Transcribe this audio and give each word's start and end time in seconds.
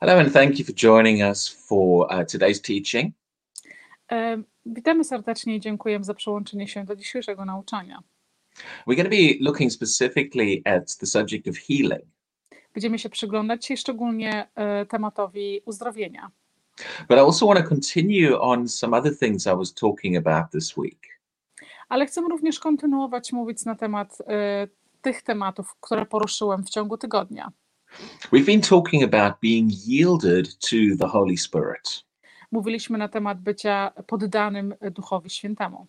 Hello, 0.00 0.18
and 0.18 0.32
thank 0.32 0.58
you 0.60 0.64
for 0.64 0.72
joining 0.72 1.22
us 1.22 1.48
for 1.48 2.06
uh, 2.12 2.24
today's 2.24 2.60
teaching. 2.60 3.12
E, 4.12 4.42
Witamy 4.66 5.04
serdecznie 5.04 5.56
i 5.56 5.60
dziękujemy 5.60 6.04
za 6.04 6.14
przyłączenie 6.14 6.68
się 6.68 6.84
do 6.84 6.96
dzisiejszego 6.96 7.44
nauczania. 7.44 8.02
We're 8.86 8.96
going 8.96 9.04
to 9.04 9.10
be 9.10 9.34
looking 9.40 9.72
specifically 9.72 10.62
at 10.64 10.96
the 10.96 11.06
subject 11.06 11.48
of 11.48 11.56
healing. 11.56 12.04
Będziemy 12.74 12.98
się 12.98 13.08
przyglądać 13.08 13.62
dzisiaj 13.62 13.76
szczególnie 13.76 14.48
e, 14.54 14.86
tematowi 14.86 15.60
uzdrowienia. 15.64 16.30
But 17.08 17.18
I 17.18 17.20
also 17.20 17.46
want 17.46 17.60
to 17.60 17.68
continue 17.68 18.40
on 18.40 18.68
some 18.68 18.96
other 18.96 19.18
things 19.18 19.46
I 19.46 19.56
was 19.56 19.74
talking 19.74 20.26
about 20.26 20.50
this 20.52 20.76
week. 20.76 21.20
Ale 21.88 22.06
chcę 22.06 22.20
również 22.20 22.58
kontynuować 22.58 23.32
mówić 23.32 23.64
na 23.64 23.74
temat 23.74 24.18
e, 24.26 24.68
tych 25.02 25.22
tematów, 25.22 25.74
które 25.80 26.06
poruszyłem 26.06 26.64
w 26.64 26.70
ciągu 26.70 26.98
tygodnia. 26.98 27.52
We've 28.32 28.46
been 28.46 28.60
talking 28.60 29.02
about 29.14 29.40
being 29.40 29.70
yielded 29.86 30.58
to 30.58 30.76
the 30.98 31.06
Holy 31.06 31.36
Spirit. 31.36 32.04
Mówiliśmy 32.52 32.98
na 32.98 33.08
temat 33.08 33.40
bycia 33.40 33.92
poddanym 34.06 34.74
Duchowi 34.90 35.30
Świętemu. 35.30 35.86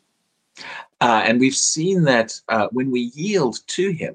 Uh, 1.01 1.07
and 1.29 1.41
we've 1.41 1.55
seen 1.57 2.05
that 2.05 2.43
uh, 2.51 2.67
when 2.71 2.91
we 2.91 2.99
yield 2.99 3.65
to 3.65 3.81
Him, 3.81 4.13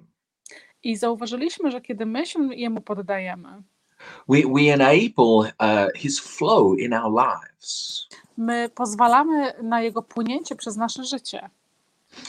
I 0.83 0.97
zauważyliśmy, 0.97 1.71
że 1.71 1.81
kiedy 1.81 2.07
my 2.07 2.27
się 2.27 2.55
Jemu 2.55 2.81
poddajemy, 2.81 3.63
we, 4.29 4.37
we 4.55 4.73
enable 4.73 5.53
uh, 5.61 5.93
His 5.97 6.21
flow 6.21 6.79
in 6.79 6.95
our 6.95 7.13
lives. 7.13 8.07
my 8.37 8.69
pozwalamy 8.75 9.53
na 9.63 9.83
Jego 9.83 10.03
płynięcie 10.03 10.57
przez 10.57 10.77
nasze 10.77 11.05
życie 11.05 11.51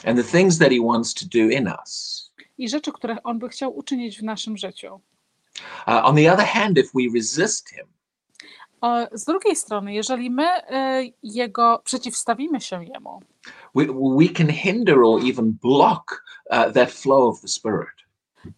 and 0.06 0.18
the 0.18 0.38
things 0.38 0.58
that 0.58 0.72
he 0.72 0.80
wants 0.82 1.14
to 1.14 1.26
do 1.26 1.50
in 1.50 1.68
us. 1.84 2.32
i 2.58 2.70
rzeczy, 2.70 2.92
które 2.92 3.24
On 3.24 3.40
by 3.40 3.50
chciał 3.50 3.78
uczynić 3.78 4.20
w 4.20 4.24
naszym 4.24 4.58
życiu. 4.58 5.00
Uh, 5.88 6.02
on 6.04 6.16
the 6.16 6.34
other 6.34 6.46
hand, 6.46 6.78
if 6.78 6.90
we 6.94 7.08
resist 7.14 7.70
him, 7.70 7.86
Z 9.14 9.26
drugiej 9.26 9.56
strony, 9.56 9.94
jeżeli 9.94 10.30
my 10.30 10.44
e, 10.70 11.04
Jego 11.24 11.82
przeciwstawimy 11.84 12.62
się 12.62 12.86
Jemu, 12.86 13.20
we, 13.76 13.86
we 14.18 14.34
can 14.34 14.50
hinder 14.50 15.00
or 15.00 15.22
even 15.30 15.58
block 15.62 16.24
uh, 16.52 16.74
that 16.74 16.92
flow 16.92 17.30
of 17.30 17.42
the 17.42 17.48
Spirit. 17.48 18.06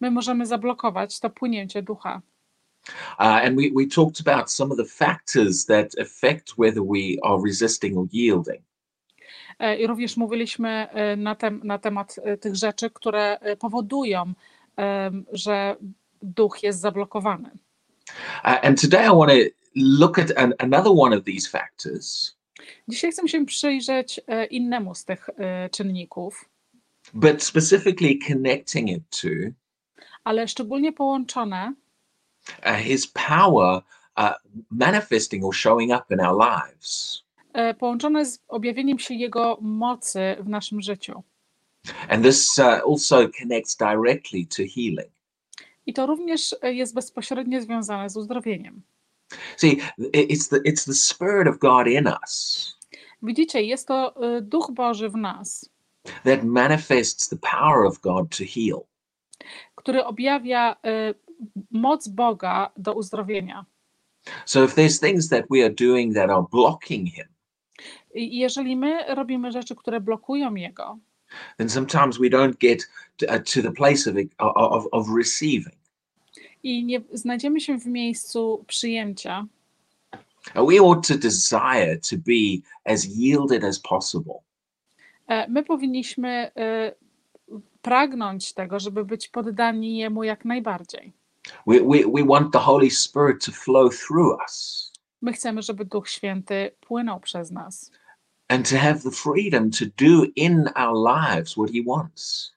my 0.00 0.10
możemy 0.10 0.46
zablokować 0.46 1.20
to 1.20 1.30
płynięcie 1.30 1.82
ducha. 1.82 2.22
Uh, 3.18 3.26
and 3.26 3.56
we, 3.56 3.62
we 3.76 3.86
talked 3.86 4.20
about 4.28 4.50
some 4.50 4.72
of 4.72 4.78
the 4.78 4.84
factors 4.84 5.66
that 5.66 5.98
affect 6.00 6.54
whether 6.58 6.82
we 6.82 7.16
are 7.22 7.42
resisting 7.44 7.98
or 7.98 8.06
yielding. 8.12 8.62
E, 9.58 9.76
I 9.76 9.86
również 9.86 10.16
mówiliśmy 10.16 10.88
e, 10.90 11.16
na, 11.16 11.34
tem, 11.34 11.60
na 11.64 11.78
temat 11.78 12.16
tych 12.40 12.56
rzeczy, 12.56 12.90
które 12.90 13.38
powodują, 13.58 14.32
em, 14.76 15.24
że 15.32 15.76
duch 16.22 16.62
jest 16.62 16.80
zablokowany. 16.80 17.50
Uh, 18.44 18.58
and 18.62 18.80
today 18.80 19.06
I 19.06 19.10
want 19.10 19.30
to 19.30 19.36
look 19.74 20.18
at 20.18 20.30
an, 20.36 20.54
another 20.58 20.92
one 20.92 21.16
of 21.16 21.24
these 21.24 21.50
factors, 21.50 22.38
Dzisiaj 22.88 23.12
chcę 23.12 23.28
się 23.28 23.46
przyjrzeć 23.46 24.20
e, 24.26 24.46
innemu 24.46 24.94
z 24.94 25.04
tych 25.04 25.28
e, 25.36 25.70
czynników, 25.70 26.48
but 27.14 27.42
specifically 27.42 28.18
connecting 28.28 28.90
it 28.90 29.02
to 29.10 29.28
ale 30.24 30.48
szczególnie 30.48 30.92
połączone 30.92 31.74
uh, 32.66 32.76
his 32.76 33.06
power 33.06 33.82
uh, 34.16 34.32
manifesting 34.70 35.44
or 35.44 35.54
showing 35.54 35.92
up 35.92 36.14
in 36.14 36.20
our 36.20 36.38
lives. 36.38 37.22
e, 37.52 37.74
połączone 37.74 38.26
z 38.26 38.38
objawieniem 38.48 38.98
się 38.98 39.14
Jego 39.14 39.58
mocy 39.60 40.36
w 40.40 40.48
naszym 40.48 40.82
życiu. 40.82 41.22
And 42.08 42.24
this 42.24 42.58
uh, 42.58 42.64
also 42.64 43.28
connects 43.40 43.76
directly 43.76 44.46
to 44.46 44.62
healing. 44.74 45.17
I 45.88 45.92
to 45.92 46.06
również 46.06 46.54
e, 46.62 46.74
jest 46.74 46.94
bezpośrednio 46.94 47.60
związane 47.60 48.10
z 48.10 48.16
uzdrowieniem. 48.16 48.82
See, 49.56 49.80
it's 49.98 50.48
the 50.50 50.56
it's 50.56 50.84
the 50.86 50.94
Spirit 50.94 51.48
of 51.48 51.58
God 51.58 51.86
in 51.86 52.06
us 52.22 52.78
Widzicie, 53.22 53.62
jest 53.62 53.88
to 53.88 54.14
e, 54.16 54.42
Duch 54.42 54.70
Boży 54.72 55.08
w 55.10 55.16
nas, 55.16 55.70
that 56.24 56.44
manifests 56.44 57.28
the 57.28 57.36
power 57.36 57.86
of 57.86 58.00
God 58.00 58.36
to 58.38 58.44
heal. 58.44 58.80
który 59.74 60.04
objawia 60.04 60.76
e, 60.84 61.14
moc 61.70 62.08
Boga 62.08 62.70
do 62.76 62.92
uzdrowienia. 62.92 63.64
So 64.44 64.64
if 64.64 64.74
there's 64.74 65.00
things 65.00 65.28
that 65.28 65.44
we 65.50 65.64
are 65.64 65.74
doing 65.74 66.14
that 66.14 66.30
are 66.30 66.44
blocking 66.52 67.08
Him, 67.08 67.26
jeżeli 68.14 68.76
my 68.76 69.14
robimy 69.14 69.52
rzeczy, 69.52 69.74
które 69.76 70.00
blokują 70.00 70.54
Jego, 70.54 70.98
then 71.58 71.68
sometimes 71.68 72.18
we 72.18 72.28
don't 72.28 72.56
get 72.58 72.90
to, 73.16 73.26
uh, 73.26 73.42
to 73.54 73.62
the 73.62 73.72
place 73.72 74.10
of, 74.10 74.16
of 74.38 74.86
of 74.92 75.08
receiving. 75.16 75.77
I 76.62 76.84
nie 76.84 77.00
znajdziemy 77.12 77.60
się 77.60 77.78
w 77.78 77.86
miejscu 77.86 78.64
przyjęcia, 78.66 79.46
We 80.54 80.80
ought 80.80 81.08
to 81.08 81.18
desire 81.18 81.98
to 82.10 82.16
be 82.16 82.62
as 82.84 83.04
yielded 83.04 83.64
as 83.64 83.80
possible. 83.80 84.34
e, 85.26 85.48
my 85.48 85.62
powinniśmy 85.62 86.50
e, 86.56 86.92
pragnąć 87.82 88.52
tego, 88.52 88.80
żeby 88.80 89.04
być 89.04 89.28
poddani 89.28 89.98
Jemu 89.98 90.24
jak 90.24 90.44
najbardziej. 90.44 91.12
We, 91.66 91.80
we, 91.80 91.98
we 92.14 92.24
want 92.24 92.52
the 92.52 92.58
Holy 92.58 92.90
Spirit 92.90 93.44
to 93.44 93.52
flow 93.52 93.90
through 94.06 94.38
us 94.40 94.88
My 95.22 95.32
chcemy, 95.32 95.62
żeby 95.62 95.84
Duch 95.84 96.08
Święty 96.08 96.70
płynął 96.80 97.20
przez 97.20 97.50
nas 97.50 97.90
and 98.48 98.66
to 98.66 98.78
have 98.78 99.02
the 99.02 99.10
freedom 99.10 99.70
to 99.70 99.86
do 99.86 100.26
in 100.36 100.68
our 100.76 100.94
lives 100.94 101.56
what 101.56 101.70
He 101.70 101.80
wants. 101.80 102.52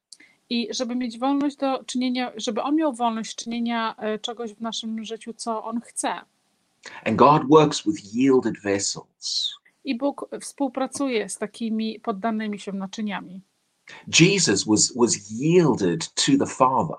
I 0.52 0.68
żeby 0.72 0.96
mieć 0.96 1.20
wolność 1.20 1.56
do 1.56 1.84
czynienia, 1.84 2.32
żeby 2.36 2.62
On 2.62 2.76
miał 2.76 2.94
wolność 2.94 3.36
czynienia 3.36 3.96
e, 3.98 4.20
czegoś 4.20 4.54
w 4.54 4.62
naszym 4.62 5.04
życiu, 5.04 5.34
co 5.34 5.64
On 5.64 5.82
chce. 5.82 6.22
And 7.06 7.16
God 7.16 7.42
works 7.50 7.84
with 7.86 8.16
yielded 8.16 8.62
vessels. 8.64 9.52
I 9.84 9.98
Bóg 9.98 10.30
współpracuje 10.42 11.30
z 11.30 11.38
takimi 11.38 12.00
poddanymi 12.00 12.60
się 12.60 12.72
naczyniami. 12.72 13.42
Jesus 14.20 14.64
was, 14.64 14.94
was 14.96 15.32
yielded 15.32 16.14
to 16.14 16.32
the 16.40 16.46
Father. 16.46 16.98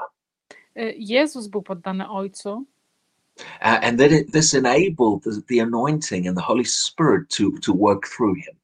E, 0.75 0.93
Jezus 0.93 1.47
był 1.47 1.63
poddany 1.63 2.09
Ojcu 2.09 2.65
Uh, 3.63 3.79
and 3.83 3.99
that 3.99 4.13
it, 4.13 4.33
this 4.33 4.55
enabled 4.55 5.23
the, 5.23 5.43
the 5.49 5.61
anointing 5.61 6.29
and 6.29 6.37
the 6.37 6.43
Holy 6.43 6.65
Spirit 6.65 7.31
to, 7.31 7.59
to 7.59 7.73
work 7.73 8.07
through 8.07 8.35
him. 8.35 8.57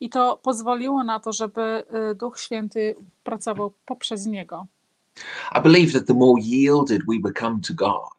I 0.00 0.10
to 0.10 0.36
pozwoliło 0.42 1.04
na 1.04 1.20
to, 1.20 1.32
żeby 1.32 1.60
e, 1.62 2.14
Duch 2.14 2.40
Święty 2.40 2.96
pracował 3.24 3.72
poprzez 3.86 4.26
Niego. 4.26 4.66
I 5.58 5.62
believe 5.62 5.92
that 5.92 6.06
the 6.06 6.14
more 6.14 6.42
yielded 6.42 7.02
we 7.08 7.18
become 7.30 7.60
to 7.68 7.74
God, 7.74 8.16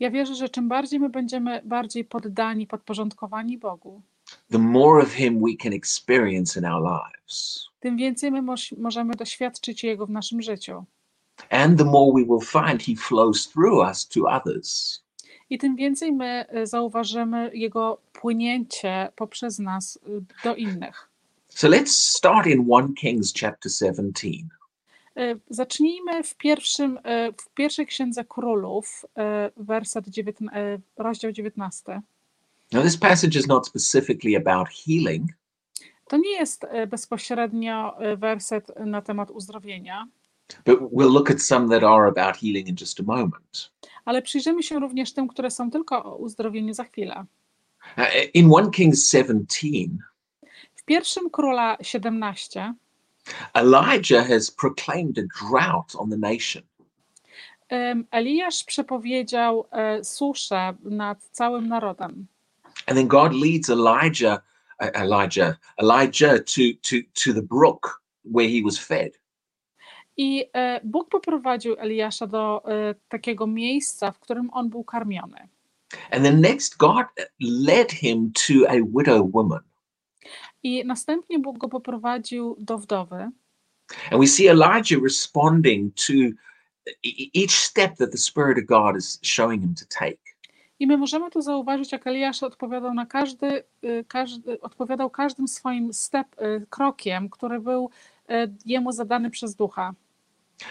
Ja 0.00 0.10
wierzę, 0.10 0.34
że 0.34 0.48
czym 0.48 0.68
bardziej 0.68 1.00
my 1.00 1.08
będziemy 1.08 1.62
bardziej 1.64 2.04
poddani, 2.04 2.66
podporządkowani 2.66 3.58
Bogu, 3.58 4.02
the 4.50 4.58
more 4.58 5.02
of 5.02 5.12
Him 5.12 5.40
we 5.40 5.56
can 5.62 5.72
experience 5.72 6.60
in 6.60 6.66
our 6.66 6.82
lives. 6.82 7.68
tym 7.80 7.96
więcej 7.96 8.30
my 8.30 8.42
moż, 8.42 8.74
możemy 8.78 9.14
doświadczyć 9.14 9.84
Jego 9.84 10.06
w 10.06 10.10
naszym 10.10 10.42
życiu. 10.42 10.84
And 11.50 11.78
the 11.78 11.84
more 11.84 12.12
we 12.14 12.24
will 12.24 12.40
find 12.46 12.82
He 12.82 12.94
flows 12.96 13.48
through 13.48 13.88
us 13.88 14.08
to 14.08 14.20
others. 14.20 15.02
I 15.50 15.58
tym 15.58 15.76
więcej 15.76 16.12
my 16.12 16.44
e, 16.48 16.66
zauważymy 16.66 17.50
Jego 17.54 18.00
płynięcie 18.12 19.08
poprzez 19.16 19.58
nas 19.58 19.98
e, 20.06 20.08
do 20.44 20.54
innych. 20.54 21.08
So 21.48 21.68
let's 21.68 21.86
start 22.16 22.46
in 22.46 22.66
1 22.68 22.94
Kings 22.94 23.32
chapter 23.40 23.72
17. 23.72 24.28
E, 25.16 25.34
Zacznijmy 25.50 26.22
w, 26.22 26.34
pierwszym, 26.36 26.98
w 27.38 27.54
pierwszej 27.54 27.86
księdze 27.86 28.24
królów, 28.24 29.04
werset 29.56 30.08
dziewiętna- 30.08 30.52
e, 30.56 30.78
rozdział 30.96 31.32
19. 31.32 32.00
Now, 32.72 32.84
this 32.84 32.96
passage 32.96 33.38
is 33.38 33.46
not 33.46 33.66
specifically 33.66 34.36
about 34.36 34.68
healing, 34.68 35.30
To 36.08 36.16
nie 36.16 36.32
jest 36.32 36.66
bezpośrednio 36.88 37.96
werset 38.16 38.72
na 38.86 39.02
temat 39.02 39.30
uzdrowienia, 39.30 40.06
but 40.64 40.78
we'll 40.92 41.12
look 41.12 41.30
at 41.30 41.42
some 41.42 41.68
that 41.68 41.82
are 41.84 42.06
about 42.08 42.36
healing 42.36 42.68
in 42.68 42.76
just 42.80 43.00
a 43.00 43.02
moment. 43.02 43.70
ale 44.04 44.22
przyjrzymy 44.22 44.62
się 44.62 44.78
również 44.78 45.12
tym, 45.12 45.28
które 45.28 45.50
są 45.50 45.70
tylko 45.70 46.04
o 46.04 46.16
uzdrowieniu 46.16 46.74
za 46.74 46.84
chwilę. 46.84 47.24
Uh, 47.98 48.04
in 48.34 48.50
1 48.50 48.70
Kings 48.70 49.10
17, 49.10 49.68
W 50.74 50.84
pierwszym 50.84 51.30
króla 51.30 51.76
17 51.82 52.74
Elijah 53.54 54.28
has 54.28 54.50
proclaimed 54.50 55.18
a 55.18 55.22
drought 55.40 55.96
on 55.96 56.10
the 56.10 56.16
nation. 56.16 56.62
Eliasz 58.10 58.64
przepowiedział 58.64 59.66
e, 59.70 60.04
suszę 60.04 60.74
nad 60.82 61.22
całym 61.32 61.68
narodem. 61.68 62.26
And 62.86 62.98
then 62.98 63.08
God 63.08 63.32
leads 63.32 63.70
Elijah, 63.70 64.42
uh, 64.80 64.88
Elijah, 64.94 65.58
Elijah 65.78 66.38
to, 66.38 66.62
to, 66.82 66.96
to 67.24 67.34
the 67.34 67.42
brook 67.42 68.02
where 68.24 68.48
he 68.48 68.62
was 68.64 68.78
fed. 68.78 69.18
I 70.18 70.44
e, 70.52 70.80
Bóg 70.84 71.08
poprowadził 71.08 71.76
Eliasza 71.78 72.26
do 72.26 72.62
e, 72.64 72.94
takiego 73.08 73.46
miejsca, 73.46 74.12
w 74.12 74.18
którym 74.18 74.50
on 74.52 74.68
był 74.68 74.84
karmiony. 74.84 75.48
And 76.10 76.24
then 76.24 76.40
next, 76.40 76.76
God 76.76 77.06
led 77.40 77.92
him 77.92 78.32
to 78.32 78.70
a 78.70 78.74
widow 78.74 79.30
woman. 79.32 79.60
I 80.62 80.84
następnie 80.84 81.38
Bóg 81.38 81.58
go 81.58 81.68
poprowadził 81.68 82.56
do 82.58 82.78
wdowy. 82.78 83.30
And 84.10 84.20
we 84.20 84.26
see 84.26 84.48
Elijah 84.48 85.02
responding 85.02 85.94
to 85.94 86.12
e- 86.12 87.40
each 87.42 87.52
step 87.52 87.96
that 87.96 88.10
the 88.10 88.18
Spirit 88.18 88.58
of 88.58 88.64
God 88.64 88.96
is 88.96 89.20
showing 89.22 89.62
him 89.62 89.74
to 89.74 89.84
take. 89.98 90.18
I 90.80 90.86
my 90.86 90.96
możemy 90.96 91.30
tu 91.30 91.42
zauważyć, 91.42 91.92
jak 91.92 92.06
Eliasz 92.06 92.42
odpowiadał 92.42 92.94
na 92.94 93.06
każdy, 93.06 93.64
każdy 94.08 94.60
odpowiadał 94.60 95.10
każdym 95.10 95.48
swoim 95.48 95.92
step, 95.92 96.26
krokiem, 96.70 97.30
który 97.30 97.60
był 97.60 97.90
jemu 98.64 98.92
zadany 98.92 99.30
przez 99.30 99.54
ducha. 99.54 99.94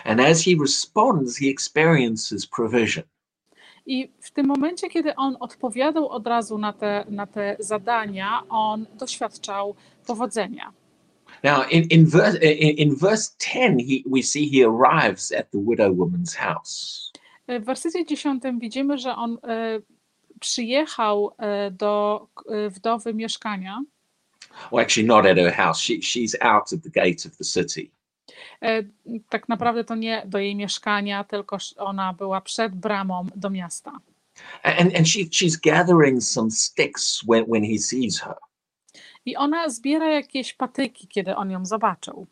And 0.06 0.20
as 0.22 0.42
he 0.42 0.56
responds, 0.62 1.38
he 1.38 1.50
experiences 1.50 2.46
provision. 2.46 3.04
I 3.86 4.12
w 4.22 4.32
tym 4.32 4.48
momencie, 4.48 4.90
kiedy 4.90 5.16
on 5.16 5.38
odpowiadał 5.40 6.10
od 6.10 6.28
razu 6.28 6.58
na 6.58 6.74
te, 6.74 7.06
na 7.10 7.28
te 7.28 7.56
zadania, 7.60 8.44
on 8.50 8.86
doświadczał 9.00 9.76
powodzenia. 10.06 10.74
Now, 11.44 11.72
in, 11.72 11.84
in, 11.84 12.06
verse, 12.06 12.38
in, 12.38 12.78
in 12.78 12.96
verse 12.96 13.36
10, 13.40 13.80
he, 13.80 14.04
we 14.06 14.24
see 14.24 14.50
he 14.50 14.64
arrives 14.64 15.32
at 15.32 15.52
the 15.52 15.60
widow 15.60 15.94
woman's 15.94 16.36
house. 16.36 17.12
W 17.48 17.66
wersecie 17.66 18.06
10 18.06 18.44
widzimy, 18.60 18.98
że 18.98 19.16
on 19.16 19.38
e, 19.44 19.80
przyjechał 20.40 21.32
e, 21.38 21.72
do 21.72 22.28
e, 22.50 22.70
wdowy 22.70 23.14
mieszkania. 23.14 23.82
Well, 24.72 24.82
actually, 24.82 25.08
not 25.08 25.26
at 25.26 25.38
her 25.38 25.54
house. 25.54 25.80
She, 25.80 26.02
she's 26.02 26.36
out 26.42 26.74
at 26.74 26.84
the 26.84 26.90
gate 26.90 27.26
of 27.26 27.38
the 27.38 27.44
city. 27.44 27.92
E, 28.62 28.84
Tak 29.30 29.50
naprawdę 29.50 29.84
to 29.84 29.96
nie 29.96 30.24
do 30.26 30.38
jej 30.40 30.56
mieszkania, 30.56 31.24
tylko 31.24 31.58
ona 31.78 32.14
była 32.14 32.42
przed 32.42 32.76
bramą 32.76 33.26
do 33.36 33.50
miasta. 33.50 33.92
And, 34.64 34.96
and 34.96 35.08
she, 35.10 35.20
she's 35.20 35.58
gathering 35.64 36.24
some 36.24 36.52
sticks 36.52 37.22
when, 37.30 37.46
when 37.48 37.64
he 37.64 37.78
sees 37.80 38.20
her. 38.22 38.36
I 39.26 39.36
ona 39.36 39.70
zbiera 39.70 40.10
jakieś 40.10 40.54
patyki, 40.54 41.08
kiedy 41.08 41.36
on 41.36 41.52
ją 41.52 41.66
zobaczył. 41.66 42.28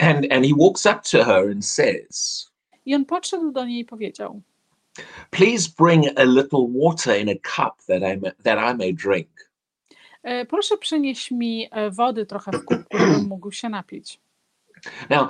And, 0.00 0.32
and 0.32 0.46
he 0.46 0.52
walks 0.58 0.86
up 0.86 1.00
to 1.10 1.24
her 1.24 1.50
and 1.50 1.66
says, 1.66 2.46
I 2.86 2.94
on 2.94 3.04
podszedł 3.04 3.50
do 3.52 3.64
niej 3.64 3.80
i 3.80 3.84
powiedział: 3.84 4.40
Please 5.30 5.68
bring 5.78 6.04
a 6.18 6.24
little 6.24 6.66
water 6.84 7.20
in 7.20 7.28
a 7.28 7.34
cup 7.34 7.82
that 7.86 8.02
I, 8.02 8.16
ma- 8.20 8.32
that 8.44 8.74
I 8.74 8.78
may 8.78 8.94
drink. 8.94 9.28
"E, 10.22 10.44
Proszę 10.46 10.78
przynieść 10.78 11.30
mi 11.30 11.68
e, 11.70 11.90
wody 11.90 12.26
trochę 12.26 12.52
w 12.52 12.64
kubku, 12.64 12.98
żebym 12.98 13.28
mógł 13.28 13.52
się 13.52 13.68
napić. 13.68 14.20
Now, 15.10 15.28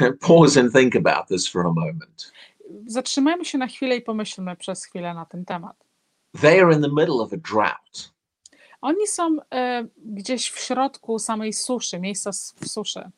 pause 0.20 0.60
and 0.60 0.72
think 0.72 0.96
about 0.96 1.28
this 1.28 1.48
for 1.48 1.60
a 1.66 1.72
moment. 1.72 2.32
Zatrzymajmy 2.86 3.44
się 3.44 3.58
na 3.58 3.66
chwilę 3.66 3.96
i 3.96 4.02
pomyślmy 4.02 4.56
przez 4.56 4.84
chwilę 4.84 5.14
na 5.14 5.26
ten 5.26 5.44
temat. 5.44 5.76
They 6.40 6.62
are 6.62 6.74
in 6.74 6.82
the 6.82 6.88
middle 6.88 7.14
of 7.14 7.32
a 7.32 7.36
drought. 7.36 8.12
Oni 8.80 9.06
są 9.06 9.36
e, 9.54 9.86
gdzieś 10.04 10.50
w 10.50 10.58
środku 10.58 11.18
samej 11.18 11.52
suszy, 11.52 11.98
miejsca 12.00 12.30
w 12.32 12.68
suszy. 12.68 13.10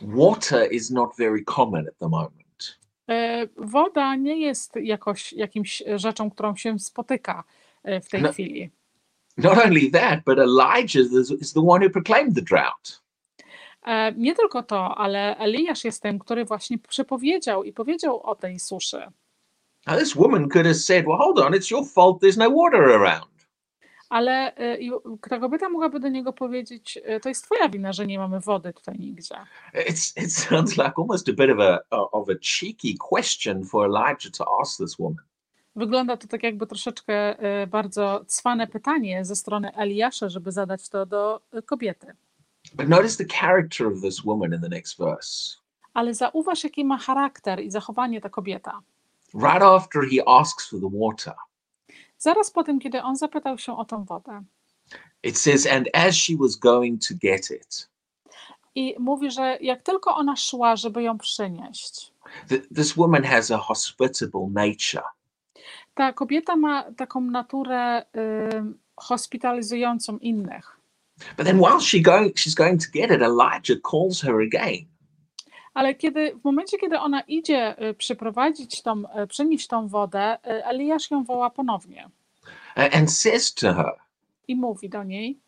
Water 0.00 0.72
is 0.72 0.90
not 0.90 1.10
very 1.18 1.44
common 1.44 1.88
at 1.88 1.98
the 1.98 2.08
moment. 2.08 2.78
E, 3.08 3.46
Woda 3.56 4.14
nie 4.16 4.40
jest 4.40 4.76
jakoś 4.76 5.32
jakimś 5.32 5.82
rzeczą, 5.96 6.30
którą 6.30 6.56
się 6.56 6.78
spotyka 6.78 7.44
e, 7.82 8.00
w 8.00 8.08
tej 8.08 8.22
No. 8.22 8.32
chwili. 8.32 8.70
Not 9.36 9.58
only 9.58 9.90
that, 9.90 10.20
but 10.24 10.38
Elijah 10.38 11.06
is 11.40 11.52
the 11.52 11.60
one 11.68 11.84
who 11.86 11.90
proclaimed 11.90 12.34
the 12.34 12.42
drought. 12.42 13.02
E, 13.88 14.12
Nie 14.12 14.34
tylko 14.34 14.62
to, 14.62 14.94
ale 14.98 15.36
Eliasz 15.36 15.84
jest 15.84 16.02
tym, 16.02 16.18
który 16.18 16.44
właśnie 16.44 16.78
przepowiedział 16.78 17.64
i 17.64 17.72
powiedział 17.72 18.22
o 18.22 18.34
tej 18.34 18.58
suszy. 18.58 19.02
Now, 19.86 19.98
this 19.98 20.14
woman 20.14 20.48
could 20.48 20.66
have 20.66 20.74
said, 20.74 21.06
Well, 21.06 21.16
hold 21.16 21.38
on, 21.38 21.52
it's 21.52 21.70
your 21.70 21.86
fault, 21.86 22.22
there's 22.22 22.38
no 22.38 22.50
water 22.50 22.82
around. 22.82 23.38
Ale 24.08 24.56
e, 24.56 24.78
ta 25.30 25.38
kobieta 25.38 25.68
mogłaby 25.68 26.00
do 26.00 26.08
niego 26.08 26.32
powiedzieć, 26.32 26.98
e, 27.04 27.20
to 27.20 27.28
jest 27.28 27.44
twoja 27.44 27.68
wina, 27.68 27.92
że 27.92 28.06
nie 28.06 28.18
mamy 28.18 28.40
wody 28.40 28.72
tutaj 28.72 28.98
nigdzie. 28.98 29.34
It's, 29.74 30.24
it 30.24 30.32
sounds 30.32 30.76
like 30.76 30.92
almost 30.96 31.28
a 31.28 31.32
bit 31.32 31.50
of 31.50 31.60
a, 31.60 31.80
of 31.90 32.28
a 32.28 32.34
cheeky 32.34 32.96
question 33.10 33.64
for 33.64 33.86
Elijah 33.86 34.30
to 34.38 34.60
ask 34.60 34.78
this 34.78 34.98
woman. 34.98 35.24
Wygląda 35.76 36.16
to 36.16 36.28
tak 36.28 36.42
jakby 36.42 36.66
troszeczkę 36.66 37.36
bardzo 37.66 38.24
cwane 38.26 38.66
pytanie 38.66 39.24
ze 39.24 39.36
strony 39.36 39.74
Eliasza, 39.74 40.28
żeby 40.28 40.52
zadać 40.52 40.88
to 40.88 41.06
do 41.06 41.40
kobiety. 41.66 42.06
But 42.74 42.88
notice 42.88 43.16
the 43.16 43.24
character 43.40 43.86
of 43.86 44.00
this 44.00 44.24
woman 44.24 44.52
in 44.52 44.60
the 44.60 44.68
next 44.68 44.98
verse. 44.98 45.56
Ale 45.94 46.14
zauważ, 46.14 46.64
jaki 46.64 46.84
ma 46.84 46.98
charakter 46.98 47.60
i 47.60 47.70
zachowanie 47.70 48.20
ta 48.20 48.28
kobieta. 48.28 48.80
Right 49.34 49.62
after 49.62 50.02
he 50.10 50.22
asks 50.26 50.68
for 50.70 50.80
the 50.80 50.90
water, 50.92 51.34
Zaraz 52.18 52.50
po 52.50 52.64
tym, 52.64 52.78
kiedy 52.80 53.02
on 53.02 53.16
zapytał 53.16 53.58
się 53.58 53.76
o 53.78 53.84
tą 53.84 54.04
wodę 54.04 54.42
it 55.22 55.38
says, 55.38 55.66
And 55.66 55.88
as 55.94 56.16
she 56.16 56.36
was 56.36 56.56
going 56.56 56.98
to 57.08 57.14
get 57.14 57.50
it, 57.50 57.88
i 58.74 58.94
mówi, 58.98 59.30
że 59.30 59.58
jak 59.60 59.82
tylko 59.82 60.14
ona 60.16 60.36
szła, 60.36 60.76
żeby 60.76 61.02
ją 61.02 61.18
przynieść, 61.18 62.12
th- 62.48 62.68
this 62.76 62.92
woman 62.96 63.24
has 63.24 63.50
a 63.50 63.58
hospitable 63.58 64.48
nature. 64.50 65.04
ta 65.94 66.12
kobieta 66.12 66.56
ma 66.56 66.92
taką 66.92 67.20
naturę 67.20 68.02
y, 68.02 68.04
hospitalizującą 68.96 70.18
innych. 70.18 70.77
But 71.36 71.46
then 71.46 71.60
while 71.60 71.80
she 71.80 72.00
going, 72.00 72.32
she's 72.36 72.54
going 72.54 72.80
to 72.80 72.90
get 72.92 73.10
it, 73.10 73.22
Elijah 73.22 73.76
calls 73.90 74.22
her 74.22 74.40
again. 74.40 74.86
Ale 75.74 75.94
kiedy 75.94 76.34
w 76.34 76.44
momencie, 76.44 76.78
kiedy 76.78 76.98
ona 76.98 77.20
idzie 77.20 77.88
y, 77.90 77.94
przyprowadzić 77.94 78.82
tą, 78.82 79.02
y, 79.22 79.26
przynieść 79.26 79.66
tą 79.66 79.88
wodę, 79.88 80.38
y, 80.46 80.64
Eliasz 80.64 81.10
ją 81.10 81.24
woła 81.24 81.50
ponownie 81.50 82.10
and 82.78 83.10
says 83.10 83.54
to 83.54 83.74
her, 83.74 83.92
i 84.48 84.56
mówi 84.56 84.88
do 84.88 85.04
niej: 85.04 85.38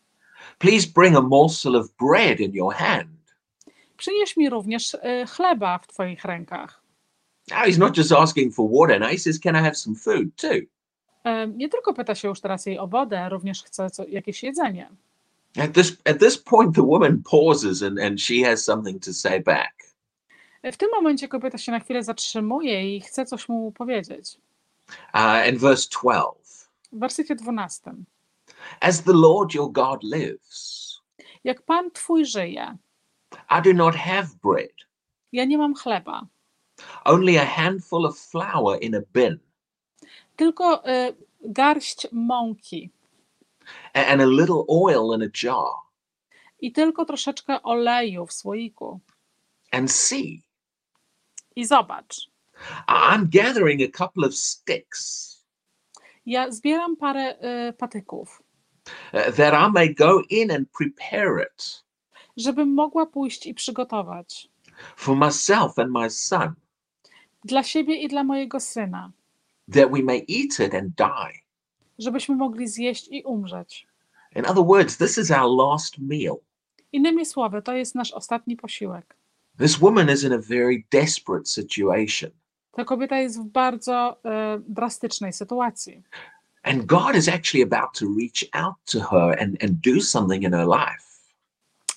Please 0.58 0.86
bring 0.94 1.16
a 1.16 1.20
morsel 1.20 1.76
of 1.76 1.96
bread 1.96 2.40
in 2.40 2.52
your 2.52 2.74
hand. 2.74 3.34
Przynieś 3.96 4.36
mi 4.36 4.50
również 4.50 4.96
chleba 5.28 5.78
w 5.78 5.86
twoich 5.86 6.24
rękach. 6.24 6.82
Now 7.50 7.64
he's 7.64 7.78
not 7.78 7.96
just 7.96 8.12
asking 8.12 8.54
for 8.54 8.70
water, 8.70 9.00
now 9.00 9.10
he 9.10 9.18
says, 9.18 9.38
Can 9.38 9.56
I 9.56 9.58
have 9.58 9.74
some 9.74 9.96
food 9.96 10.36
too? 10.36 10.66
Nie 11.56 11.68
tylko 11.68 11.94
pyta 11.94 12.14
się 12.14 12.28
już 12.28 12.40
teraz 12.40 12.66
jej 12.66 12.78
o 12.78 12.86
wodę, 12.86 13.28
również 13.28 13.62
chce 13.62 13.90
co, 13.90 14.06
jakieś 14.08 14.42
jedzenie. 14.42 14.90
At 15.56 15.72
this 15.74 15.96
at 16.04 16.18
this 16.18 16.38
point, 16.38 16.74
the 16.74 16.82
woman 16.82 17.22
pauses 17.22 17.82
and, 17.82 17.98
and 17.98 18.20
she 18.20 18.42
has 18.42 18.64
something 18.64 19.00
to 19.00 19.12
say 19.12 19.40
back. 19.40 19.74
W 20.64 20.76
tym 20.76 20.90
momencie 20.94 21.28
kobieta 21.28 21.58
się 21.58 21.72
na 21.72 21.80
chwilę 21.80 22.02
zatrzymuje 22.04 22.96
i 22.96 23.00
chce 23.00 23.26
coś 23.26 23.48
mu 23.48 23.72
powiedzieć. 23.72 24.38
Uh, 25.14 25.48
in 25.48 25.58
verse 25.58 25.88
12, 25.88 26.68
W 26.92 26.98
wersecie 26.98 27.34
12. 27.36 27.92
as 28.80 29.02
the 29.02 29.12
Lord 29.12 29.54
your 29.54 29.72
God 29.72 30.02
lives, 30.02 31.00
Jak 31.44 31.62
Pan 31.62 31.90
Twój 31.90 32.24
żyje, 32.24 32.76
I 33.50 33.62
do 33.62 33.72
not 33.72 33.94
have 33.96 34.28
bread, 34.42 34.72
ja 35.32 35.44
nie 35.44 35.58
mam 35.58 35.74
chleba, 35.74 36.26
only 37.04 37.38
a 37.38 37.44
handful 37.44 38.06
of 38.06 38.18
flour 38.18 38.78
in 38.82 38.94
a 38.94 39.00
bin 39.12 39.38
tylko 40.36 40.88
y, 40.88 41.14
garść 41.40 42.06
mąki 42.12 42.90
and 43.94 44.20
a 44.22 44.26
little 44.26 44.64
oil 44.68 45.14
in 45.14 45.22
a 45.22 45.28
jar. 45.42 45.90
i 46.60 46.72
tylko 46.72 47.04
troszeczkę 47.04 47.62
oleju 47.62 48.26
w 48.26 48.32
słoiku. 48.32 49.00
And 49.72 49.92
see, 49.92 50.42
I 51.56 51.64
zobacz, 51.64 52.30
I'm 52.88 53.26
gathering 53.32 53.82
a 53.82 53.98
couple 53.98 54.26
of 54.26 54.34
sticks. 54.34 55.30
Ja 56.26 56.50
zbieram 56.50 56.96
parę 56.96 57.36
y, 57.68 57.72
patyków, 57.72 58.42
uh, 59.12 59.36
that 59.36 59.54
I 59.68 59.72
may 59.72 59.94
go 59.94 60.22
in 60.30 60.50
and 60.50 60.68
prepare 60.78 61.42
it. 61.42 61.84
Żebym 62.36 62.74
mogła 62.74 63.06
pójść 63.06 63.46
i 63.46 63.54
przygotować. 63.54 64.48
For 64.96 65.16
myself 65.16 65.78
and 65.78 65.90
my 65.90 66.10
son, 66.10 66.54
dla 67.44 67.62
siebie 67.62 67.96
i 67.96 68.08
dla 68.08 68.24
mojego 68.24 68.60
syna, 68.60 69.12
that 69.72 69.90
we 69.90 70.02
may 70.02 70.24
eat 70.28 70.60
it 70.60 70.74
and 70.74 70.94
die. 70.96 71.39
Żebyśmy 72.02 72.36
mogli 72.36 72.68
zjeść 72.68 73.08
i 73.10 73.22
umrzeć. 73.22 73.86
In 74.36 74.46
other 74.46 74.64
words, 74.64 74.96
this 74.96 75.18
is 75.18 75.30
our 75.30 75.50
last 75.50 75.98
meal. 75.98 76.36
Innymi 76.92 77.26
słowy, 77.26 77.62
to 77.62 77.72
jest 77.72 77.94
nasz 77.94 78.12
ostatni 78.12 78.56
posiłek. 78.56 79.16
This 79.58 79.78
woman 79.78 80.10
is 80.10 80.24
in 80.24 80.32
a 80.32 80.38
very 80.38 80.84
desperate 80.90 81.46
situation. 81.46 82.30
Ta 82.72 82.84
kobieta 82.84 83.18
jest 83.18 83.40
w 83.40 83.44
bardzo 83.44 84.20
y, 84.56 84.62
drastycznej 84.68 85.32
sytuacji. 85.32 86.02
And 86.62 86.86
God 86.86 87.16
is 87.16 87.28
actually 87.28 87.62
about 87.62 87.98
to 87.98 88.06
reach 88.18 88.44
out 88.52 88.76
to 88.84 89.00
her 89.00 89.42
and, 89.42 89.64
and 89.64 89.72
do 89.72 90.00
something 90.00 90.42
in 90.42 90.52
her 90.52 90.66
life. 90.66 91.10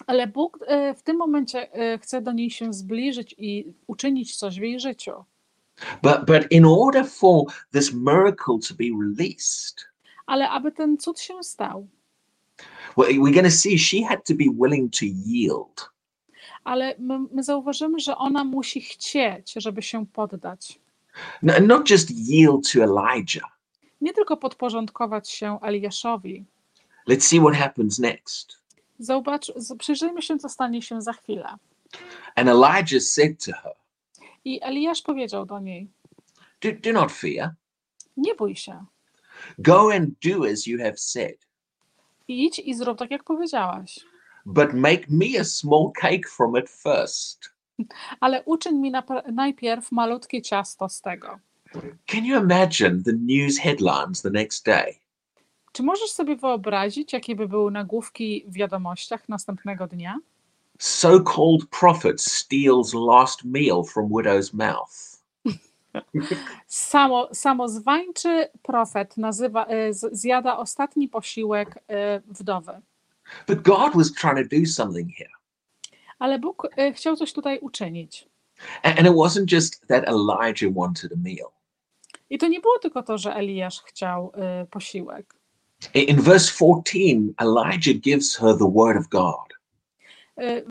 Ale 0.08 0.28
Bóg 0.28 0.60
y, 0.62 0.96
w 0.96 1.04
tym 1.04 1.18
momencie 1.18 1.94
y, 1.94 2.00
chce 2.00 2.22
do 2.22 2.32
niej 2.32 2.52
się 2.52 2.74
zbliżyć 2.74 3.36
i 3.38 3.74
uczynić 3.88 4.36
coś 4.36 4.60
w 4.60 4.64
jej 4.64 4.80
życiu. 4.80 5.26
But 6.02 6.26
but 6.26 6.52
in 6.52 6.66
order 6.66 7.06
for 7.06 7.46
this 7.72 7.94
miracle 7.94 8.60
to 8.60 8.74
be 8.76 8.92
released, 9.02 9.93
Ale 10.26 10.50
aby 10.50 10.72
ten 10.72 10.98
cud 10.98 11.20
się 11.20 11.44
stał, 11.44 11.88
well, 12.98 13.10
we're 13.10 13.34
going 13.34 13.46
to 13.46 13.52
see 13.52 13.80
she 13.80 14.06
had 14.10 14.26
to 14.26 14.34
be 14.34 14.46
willing 14.62 14.92
to 14.92 15.06
yield. 15.06 15.90
ale 16.64 16.96
my, 17.00 17.20
my 17.32 17.44
zauważymy, 17.44 18.00
że 18.00 18.18
ona 18.18 18.44
musi 18.44 18.82
chcieć, 18.82 19.54
żeby 19.56 19.82
się 19.82 20.06
poddać. 20.06 20.80
No, 21.42 21.54
not 21.62 21.90
just 21.90 22.12
yield 22.12 22.72
to 22.72 22.80
Elijah. 22.84 23.60
Nie 24.02 24.14
tylko 24.14 24.38
podporządkować 24.38 25.30
się 25.30 25.60
Eliaszowi. 25.62 26.46
Let's 27.10 27.22
see 27.22 27.40
what 27.40 27.56
happens 27.56 28.00
next. 28.00 28.60
Zobacz, 29.00 29.52
przyjrzyjmy 29.80 30.22
się, 30.22 30.38
co 30.38 30.50
stanie 30.50 30.82
się 30.82 31.02
za 31.02 31.14
chwilę. 31.14 31.58
And 32.36 32.50
Elijah 32.50 33.02
said 33.04 33.46
to 33.46 33.52
her, 33.52 33.74
I 34.46 34.60
Eliasz 34.64 35.02
powiedział 35.02 35.46
do 35.46 35.60
niej: 35.60 35.88
Do, 36.62 36.70
do 36.84 36.94
not 36.94 37.12
fear. 37.12 37.52
Nie 38.18 38.36
bój 38.36 38.56
się. 38.56 38.86
Go 39.60 39.92
and 39.92 40.10
do 40.26 40.46
as 40.46 40.68
you 40.68 40.78
have 40.80 40.98
said, 40.98 41.36
Idź 42.28 42.60
i 42.60 42.74
zrób 42.74 42.98
tak, 42.98 43.12
jak 43.12 43.24
powiedziałaś. 43.24 44.00
but 44.46 44.74
make 44.74 45.10
me 45.10 45.26
a 45.40 45.44
small 45.44 45.92
cake 46.02 46.28
from 46.30 46.58
it 46.58 46.70
first. 46.70 47.50
Ale 48.20 48.44
uczyń 48.44 48.76
mi 48.80 48.92
najpierw 49.34 49.92
malutkie 49.92 50.42
ciasto 50.42 50.90
z 50.90 51.02
tego. 51.02 51.40
Can 52.06 52.26
you 52.26 52.40
imagine 52.40 53.04
the 53.04 53.14
news 53.14 53.58
headlines 53.58 54.22
the 54.22 54.30
next 54.30 54.66
day? 54.66 54.96
Czy 55.72 55.84
możesz 55.84 56.12
sobie 56.12 56.36
wyobrazić, 56.36 57.14
jakie 57.14 57.36
by 57.36 57.48
były 57.48 57.72
nagłówki 57.72 58.44
w 58.48 58.54
wiadomościach 58.54 59.30
następnego 59.30 59.88
dnia? 59.88 60.18
So 60.80 61.20
called 61.24 61.70
prophet 61.80 62.22
steals 62.22 62.94
last 62.94 63.44
meal 63.44 63.84
from 63.84 64.10
widow's 64.10 64.54
mouth. 64.54 65.13
Samo, 66.68 67.30
samozwańczy 67.34 68.50
profet 68.62 69.18
nazywa, 69.18 69.66
e, 69.66 69.94
zjada 69.94 70.58
ostatni 70.58 71.08
posiłek 71.08 71.80
e, 71.88 72.22
wdowy. 72.28 72.82
But 73.48 73.62
God 73.62 73.94
was 73.96 74.14
trying 74.14 74.50
to 74.50 74.56
do 74.60 74.66
something 74.66 75.10
here. 75.18 75.30
Ale 76.20 76.40
Bóg 76.40 76.68
e, 76.78 76.94
chciał 76.94 77.16
coś 77.16 77.34
tutaj 77.34 77.60
uczynić. 77.60 78.30
And 78.84 79.00
it 79.00 79.14
wasn't 79.14 79.52
just 79.52 79.88
that 79.88 80.04
Elijah 80.08 80.74
wanted 80.76 81.12
a 81.12 81.16
meal. 81.18 81.52
I 82.30 82.38
to 82.38 82.48
nie 82.48 82.60
było 82.60 82.80
tylko 82.80 83.04
to, 83.04 83.18
że 83.18 83.36
Eliasz 83.36 83.82
chciał 83.82 84.32
posiłek. 84.72 85.36
In 85.94 86.22
verse 86.22 86.52
14, 86.52 87.34
Elijah 87.38 88.00
gives 88.00 88.38
her 88.38 88.58
the 88.58 88.72
word 88.76 88.98
of 88.98 89.08
God. 89.08 89.54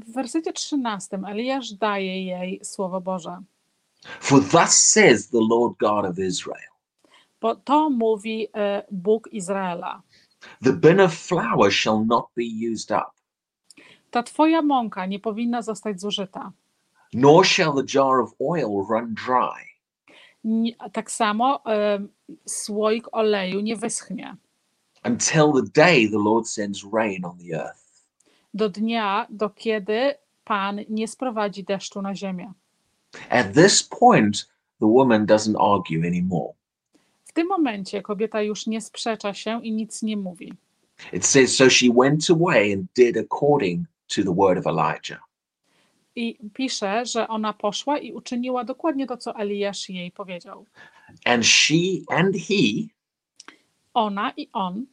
W 0.07 0.13
wersecie 0.13 0.53
13 0.53 1.19
Eliasz 1.29 1.73
daje 1.73 2.25
jej 2.25 2.61
słowo 2.65 3.01
Boże. 3.01 3.43
For 4.21 4.41
thus 4.41 4.79
says 4.79 5.29
the 5.31 5.41
Lord 5.41 5.75
God 5.79 6.05
of 6.05 6.19
Israel 6.19 6.73
Bo 7.41 7.55
to 7.57 7.91
mówi 7.91 8.49
e, 8.55 8.83
Bóg 8.91 9.29
Izraela. 9.33 10.03
The 10.65 10.73
bin 10.73 11.01
of 11.01 11.15
flour 11.15 11.71
shall 11.71 12.05
not 12.05 12.27
be 12.37 12.45
used 12.73 12.91
up, 12.91 13.13
Ta 14.11 14.23
twoja 14.23 14.63
mąka 14.63 15.07
nie 15.07 15.19
powinna 15.19 15.63
zostać 15.63 16.01
zużyta. 16.01 16.53
nor 17.15 17.45
shall 17.47 17.73
the 17.75 17.85
jar 17.95 18.21
of 18.21 18.35
oil 18.41 18.87
run 18.91 19.15
dry 19.15 19.63
Nie- 20.45 20.75
Tak 20.93 21.11
samo 21.11 21.61
e, 21.67 21.99
słoik 22.49 23.07
oleju 23.13 23.61
nie 23.61 23.77
wyschnie 23.77 24.37
until 25.05 25.53
the 25.53 25.71
day 25.75 26.09
the 26.11 26.19
Lord 26.19 26.49
sends 26.49 26.85
rain 26.93 27.25
on 27.25 27.39
the 27.39 27.55
earth. 27.57 28.07
do 28.55 28.69
dnia, 28.69 29.27
do 29.31 29.51
kiedy 29.51 30.15
Pan 30.45 30.81
nie 30.89 31.09
sprowadzi 31.09 31.65
deszczu 31.65 32.03
na 32.03 32.15
ziemię. 32.15 32.53
At 33.31 33.55
this 33.55 33.83
point, 33.83 34.49
the 34.81 34.87
woman 34.87 35.27
doesn't 35.27 35.57
argue 35.57 36.07
anymore. 36.07 36.53
W 37.25 37.33
tym 37.33 37.49
momencie 37.49 38.03
kobieta 38.03 38.43
już 38.43 38.67
nie 38.67 38.81
sprzecza 38.81 39.35
się 39.35 39.65
i 39.65 39.73
nic 39.73 40.03
nie 40.03 40.17
mówi. 40.17 40.53
It 41.13 41.27
says, 41.27 41.57
So 41.57 41.71
she 41.71 41.87
went 41.95 42.31
away 42.31 42.73
and 42.73 42.87
did 42.95 43.17
according 43.17 43.87
to 44.09 44.23
the 44.23 44.35
word 44.35 44.59
of 44.59 44.67
Elijah. 44.67 45.21
I 46.17 46.39
pisze, 46.55 47.07
że 47.07 47.29
ona 47.29 47.53
poszła 47.53 47.99
i 47.99 48.13
uczyniła 48.13 48.65
dokładnie 48.65 49.07
to, 49.07 49.17
co 49.17 49.37
Eliasz 49.37 49.89
jej 49.89 50.11
powiedział. 50.11 50.67
And 51.25 51.47
she 51.47 51.77
and 52.09 52.37
he 52.37 52.89
Ona 53.95 54.33
i 54.37 54.49
on 54.53 54.87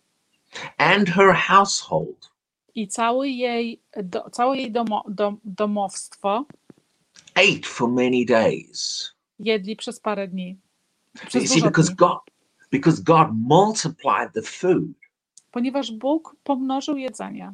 and 0.77 1.09
her 1.09 1.33
household 1.33 2.29
i 2.75 2.87
cały 2.87 3.29
jej, 3.29 3.81
do, 4.03 4.29
całe 4.29 4.57
jej 4.57 4.71
domo, 4.71 5.03
dom, 5.07 5.39
domowstwo 5.43 6.45
ate 7.39 7.65
for 7.67 7.89
many 7.89 8.25
days. 8.25 9.09
jedli 9.39 9.75
przez 9.75 9.99
parę 9.99 10.27
dni. 10.27 10.57
You 11.15 11.27
Przez 11.27 11.43
see, 11.49 11.55
dużo 11.55 11.65
because 11.67 11.87
dni. 11.89 11.95
God 11.97 12.19
because 12.71 13.01
God 13.03 13.27
multiplied 13.33 14.33
the 14.33 14.41
food. 14.41 14.93
Ponieważ 15.51 15.91
Bóg 15.91 16.35
pomnożył 16.43 16.97
jedzenie 16.97 17.53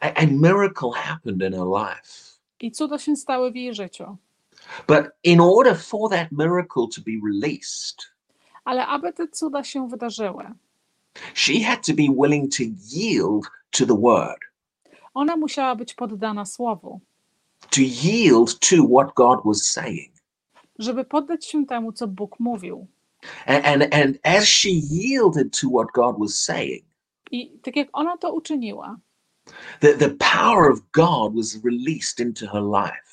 A, 0.00 0.12
a 0.14 0.26
miracle 0.26 0.90
happened 0.94 1.42
in 1.42 1.52
her 1.52 1.66
life. 1.66 2.38
i 2.60 2.72
cuda 2.72 2.98
się 2.98 3.16
stały 3.16 3.52
w 3.52 3.56
jej 3.56 3.74
życiu. 3.74 4.16
But 4.88 5.04
in 5.24 5.40
order 5.40 5.76
for 5.78 6.10
that 6.10 6.28
miracle 6.32 6.86
to 6.94 7.00
be 7.06 7.12
released, 7.32 7.96
Ale 8.64 8.86
aby 8.86 9.12
te 9.12 9.28
cuda 9.28 9.64
się 9.64 9.88
wydarzyły, 9.88 10.44
she 11.34 11.60
had 11.64 11.86
to 11.86 11.92
be 11.94 12.02
willing 12.22 12.56
to 12.56 12.62
yield 12.92 13.44
to 13.70 13.86
the 13.86 13.96
word, 14.00 14.40
ona 15.14 15.36
musiała 15.36 15.74
być 15.76 15.94
poddana 15.94 16.44
słowu, 16.44 17.00
to 17.70 17.80
yield 17.82 18.58
to 18.60 18.76
what 18.88 19.14
God 19.14 19.38
was 19.44 19.62
saying. 19.66 20.12
żeby 20.78 21.04
poddać 21.04 21.46
się 21.46 21.66
temu, 21.66 21.92
co 21.92 22.08
Bóg 22.08 22.40
mówił. 22.40 22.86
And, 23.46 23.66
and, 23.66 23.94
and 23.94 24.18
as 24.22 24.44
she 24.48 24.70
yielded 24.70 25.60
to 25.60 25.68
what 25.68 25.88
God 25.94 26.18
was 26.18 26.38
saying, 26.44 26.84
I 27.30 27.50
tak 27.62 27.76
jak 27.76 27.88
ona 27.92 28.16
to 28.16 28.32
uczyniła, 28.32 28.96
the, 29.80 29.94
the 29.94 30.10
power 30.10 30.72
of 30.72 30.80
God 30.92 31.36
was 31.36 31.64
released 31.64 32.20
into 32.20 32.46
her 32.46 32.62
life. 32.62 33.08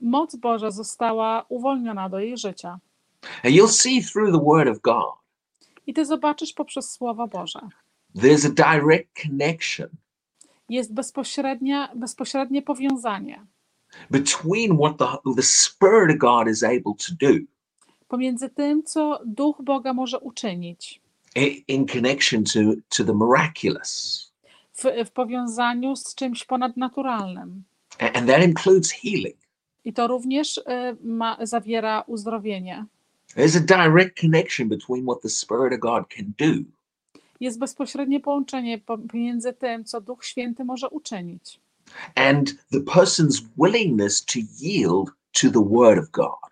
moc 0.00 0.36
Boża 0.36 0.70
została 0.70 1.44
uwolniona 1.48 2.08
do 2.08 2.18
jej 2.18 2.36
życia. 2.38 2.78
And 3.44 3.54
you'll 3.54 3.68
see 3.68 4.02
through 4.02 4.32
the 4.32 4.44
word 4.44 4.68
of 4.68 4.80
God, 4.80 5.14
I 5.86 5.94
ty 5.94 6.04
zobaczysz 6.06 6.52
poprzez 6.52 6.90
Słowo 6.90 7.26
Boże. 7.28 7.60
there's 8.14 8.46
a 8.46 8.50
direct 8.74 9.08
connection 9.22 9.88
Jest 10.68 10.94
bezpośrednia, 10.94 11.88
bezpośrednie 11.94 12.62
powiązanie 12.62 13.46
between 14.10 14.76
what 14.78 14.96
the, 14.98 15.34
the 15.36 15.42
Spirit 15.42 16.10
of 16.10 16.18
God 16.18 16.48
is 16.48 16.62
able 16.62 16.94
to 17.06 17.14
do 17.20 17.32
pomiędzy 18.08 18.50
tym, 18.50 18.82
co 18.82 19.20
Duch 19.26 19.62
Boga 19.62 19.92
może 19.92 20.18
uczynić 20.18 21.00
in, 21.34 21.54
in 21.68 21.86
connection 21.86 22.44
to, 22.44 22.60
to 22.88 23.04
the 23.04 23.14
miraculous. 23.14 24.30
w, 24.72 24.84
w 25.06 25.10
powiązaniu 25.10 25.96
z 25.96 26.14
czymś 26.14 26.44
ponadnaturalnym. 26.44 27.62
A- 27.98 28.12
And 28.12 28.26
that 28.28 28.42
includes 28.44 28.92
healing. 28.92 29.36
I 29.84 29.92
to 29.92 30.06
również 30.06 30.58
y, 30.58 30.62
ma, 31.04 31.36
zawiera 31.42 32.00
uzdrowienie. 32.06 32.84
There's 33.36 33.56
a 33.56 33.60
direct 33.60 34.20
connection 34.20 34.68
between 34.68 35.04
what 35.04 35.20
the 35.22 35.28
Spirit 35.28 35.72
of 35.72 35.80
God 35.80 36.04
can 36.16 36.32
do 36.38 36.64
Jest 37.40 37.58
bezpośrednie 37.58 38.20
połączenie 38.20 38.78
pomiędzy 38.78 39.52
tym, 39.52 39.84
co 39.84 40.00
Duch 40.00 40.24
Święty 40.24 40.64
może 40.64 40.88
uczynić 40.88 41.60
and 42.14 42.54
the 42.72 42.80
person's 42.80 43.42
willingness 43.56 44.24
to 44.24 44.40
yield 44.58 45.10
to 45.32 45.50
the 45.50 45.62
Word 45.62 45.98
of 45.98 46.10
God. 46.10 46.50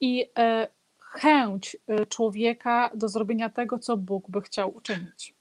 i 0.00 0.26
e, 0.38 0.68
chęć 0.98 1.76
e, 1.88 2.06
człowieka 2.06 2.90
do 2.94 3.08
zrobienia 3.08 3.50
tego, 3.50 3.78
co 3.78 3.96
Bóg 3.96 4.30
by 4.30 4.40
chciał 4.40 4.76
uczynić. 4.76 5.34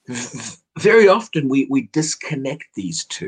Very 0.84 1.12
often 1.12 1.50
we, 1.50 1.56
we 1.56 1.82
disconnect 1.94 2.74
these 2.76 3.06
two. 3.08 3.28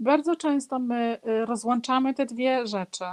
Bardzo 0.00 0.36
często 0.36 0.78
my 0.78 1.18
e, 1.22 1.46
rozłączamy 1.46 2.14
te 2.14 2.26
dwie 2.26 2.66
rzeczy. 2.66 3.04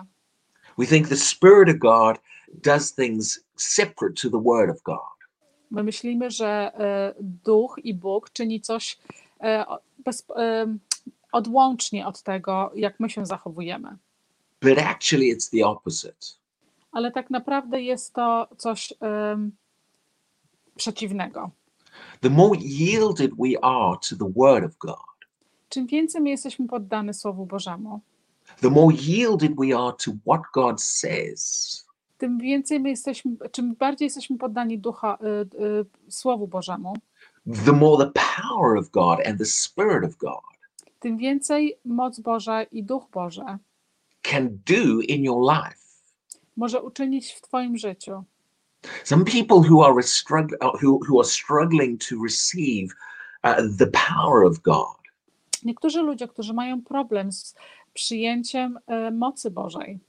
We 0.78 0.86
think 0.86 1.08
the 1.08 1.18
Spirit 1.18 1.70
of 1.70 1.78
God 1.78 2.18
does 2.64 2.96
things 2.96 3.40
separate 3.56 4.14
to 4.22 4.30
the 4.30 4.44
Word 4.44 4.70
of 4.70 4.82
God. 4.84 5.16
My 5.72 5.84
myślimy, 5.84 6.32
że 6.32 6.48
e, 6.48 7.14
Duch 7.22 7.76
i 7.84 7.94
Bóg 7.94 8.30
czyni 8.30 8.62
coś 8.62 8.98
e, 9.42 9.66
bez, 10.06 10.26
e, 10.36 10.78
odłącznie 11.36 12.08
od 12.08 12.24
tego, 12.24 12.72
jak 12.76 13.00
my 13.00 13.10
się 13.10 13.26
zachowujemy. 13.26 13.98
But 14.62 14.78
actually, 14.78 15.36
it's 15.36 15.50
the 15.52 15.68
opposite. 15.68 16.18
Ale 16.92 17.12
tak 17.12 17.30
naprawdę 17.30 17.82
jest 17.82 18.14
to 18.14 18.48
coś 18.58 18.94
em, 19.00 19.52
przeciwnego. 20.76 21.52
The 22.22 22.30
more 22.30 22.60
yielded 22.60 23.32
we 23.38 23.64
are 23.64 23.98
to 24.10 24.16
the 24.16 24.32
Word 24.36 24.66
of 24.66 24.78
God, 24.78 25.16
Czym 25.70 25.88
więcej 25.88 26.22
my 26.22 26.30
jesteśmy 26.30 26.68
poddani 26.68 27.14
Słowu 27.14 27.46
Bożemu, 27.46 28.00
the 28.62 28.70
more 28.70 28.96
yielded 28.96 29.52
we 29.56 29.78
are 29.78 29.94
to 30.06 30.12
what 30.28 30.42
God 30.54 30.82
says, 30.82 31.86
tym 32.18 32.38
więcej 32.38 32.80
my 32.80 32.90
jesteśmy, 32.90 33.32
czym 33.52 33.76
bardziej 33.76 34.06
jesteśmy 34.06 34.38
poddani 34.38 34.80
ducha, 34.80 35.18
y, 35.22 35.64
y, 35.64 36.12
Słowu 36.12 36.48
Bożemu, 36.48 36.94
the 37.66 37.72
more 37.72 38.06
the 38.06 38.12
power 38.12 38.78
of 38.78 38.90
God 38.90 39.20
and 39.28 39.40
the 39.40 39.46
Spirit 39.46 40.06
of 40.06 40.18
God 40.18 40.55
tym 41.06 41.18
więcej 41.18 41.78
moc 41.86 42.20
Boża 42.20 42.64
i 42.64 42.84
Duch 42.84 43.10
Boży 43.14 43.42
can 44.22 44.50
do 44.66 45.02
in 45.08 45.24
your 45.24 45.54
life. 45.54 45.78
może 46.58 46.82
uczynić 46.82 47.32
w 47.34 47.42
Twoim 47.42 47.78
życiu. 47.78 48.24
Some 49.04 49.26
people 49.26 49.58
who 49.70 49.86
are, 49.86 49.94
who, 50.84 51.00
who 51.10 51.20
are 51.20 51.28
struggling 51.30 52.02
to 52.10 52.16
receive 52.24 52.94
uh, 53.44 53.78
the 53.78 53.88
power 53.88 54.46
of 54.46 54.60
God 54.62 54.98
Niektórzy 55.64 56.02
ludzie, 56.02 56.28
którzy 56.28 56.54
mają 56.54 56.82
problem 56.82 57.32
z 57.32 57.56
przyjęciem 57.94 58.80
e, 58.88 59.12
mocy 59.12 59.52
Bożej, 59.52 60.00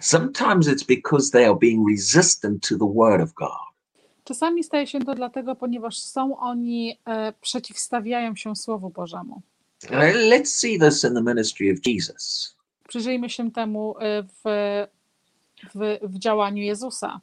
Sometimes 0.00 0.66
it's 0.68 0.86
because 0.86 1.30
they 1.30 1.46
are 1.46 1.56
being 1.58 1.88
resistant 1.90 2.68
to 2.68 2.78
the 2.78 2.92
word 2.94 3.22
of 3.22 3.32
God. 3.34 3.72
czasami 4.24 4.64
staje 4.64 4.86
się 4.86 5.00
to 5.00 5.14
dlatego, 5.14 5.56
ponieważ 5.56 5.98
są 5.98 6.38
oni, 6.38 6.98
e, 7.06 7.32
przeciwstawiają 7.40 8.36
się 8.36 8.56
Słowu 8.56 8.90
Bożemu. 8.90 9.42
Let's 9.90 10.52
see 10.52 10.78
this 10.78 11.04
in 11.04 11.14
the 11.14 11.22
ministry 11.22 11.72
of 11.72 11.78
Jesus. 11.86 12.56
Przyjrzyjmy 12.88 13.30
się 13.30 13.50
temu 13.50 13.94
e, 13.98 14.22
w, 14.22 14.42
w, 15.74 15.98
w 16.02 16.18
działaniu 16.18 16.62
Jezusa. 16.62 17.20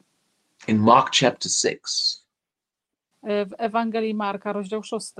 In 0.67 0.77
Mark 0.77 1.09
chapter 1.19 1.51
6, 1.51 1.79
E, 3.23 3.45
W 3.45 3.53
Ewangelii 3.57 4.13
Marka, 4.13 4.53
rozdział 4.53 4.83
6. 4.83 5.13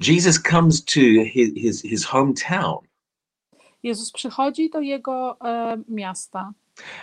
Jesus 0.00 0.42
comes 0.42 0.84
to 0.84 1.00
his, 1.32 1.52
his, 1.56 1.82
his 1.82 2.04
hometown. 2.04 2.78
Jezus 3.82 4.12
przychodzi 4.12 4.70
do 4.70 4.80
jego 4.80 5.36
e, 5.44 5.76
miasta 5.88 6.52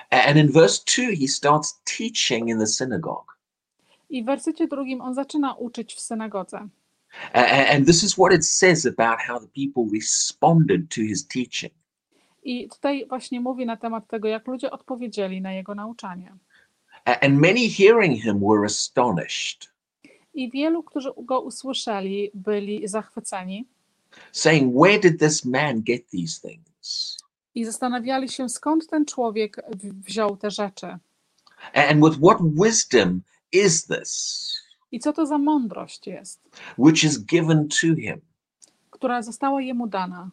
And 0.09 0.37
in 0.37 0.51
verse 0.51 0.83
2, 0.97 1.15
he 1.15 1.27
starts 1.27 1.81
teaching 1.97 2.49
in 2.49 2.59
the 2.59 2.67
synagogue. 2.67 3.31
i 4.09 4.23
w 4.23 4.25
wersecie 4.25 4.67
drugim 4.67 5.01
on 5.01 5.13
zaczyna 5.13 5.53
uczyć 5.53 5.93
w 5.95 5.99
synagodze. 5.99 6.67
And 7.33 7.85
this 7.85 8.03
is 8.03 8.17
what 8.17 8.33
it 8.33 8.45
says 8.45 8.85
about 8.85 9.19
how 9.27 9.39
the 9.39 9.47
people 9.47 9.83
responded 9.93 10.89
to 10.89 11.01
his 11.01 11.27
teaching. 11.27 11.71
I 12.43 12.69
tutaj 12.69 13.05
właśnie 13.07 13.41
mówi 13.41 13.65
na 13.65 13.77
temat 13.77 14.07
tego, 14.07 14.27
jak 14.27 14.47
ludzie 14.47 14.71
odpowiedzieli 14.71 15.41
na 15.41 15.53
jego 15.53 15.75
nauczanie. 15.75 16.33
And 17.05 17.39
many 17.39 17.69
hearing 17.69 18.21
him 18.21 18.39
were 18.39 18.65
astonished, 18.65 19.71
I 20.33 20.51
wielu, 20.51 20.83
którzy 20.83 21.09
go 21.17 21.41
usłyszeli, 21.41 22.31
byli 22.33 22.87
zachwyceni 22.87 23.65
saying, 24.31 24.75
Where 24.75 24.99
did 24.99 25.19
this 25.19 25.45
man 25.45 25.81
get 25.81 26.09
these 26.09 26.41
things? 26.41 27.17
i 27.55 27.65
zastanawiali 27.65 28.29
się, 28.29 28.49
skąd 28.49 28.87
ten 28.87 29.05
człowiek 29.05 29.61
wziął 30.07 30.37
te 30.37 30.51
rzeczy. 30.51 30.97
And 31.73 32.05
with 32.05 32.17
what 32.17 32.37
wisdom 32.65 33.21
is 33.51 33.87
this, 33.87 34.53
I 34.91 34.99
co 34.99 35.13
to 35.13 35.25
za 35.25 35.37
mądrość 35.37 36.07
jest, 36.07 36.41
which 36.77 37.03
is 37.03 37.25
given 37.25 37.67
to 37.67 37.95
him? 37.95 38.21
która 39.01 39.21
została 39.21 39.61
jemu 39.61 39.87
dana. 39.87 40.29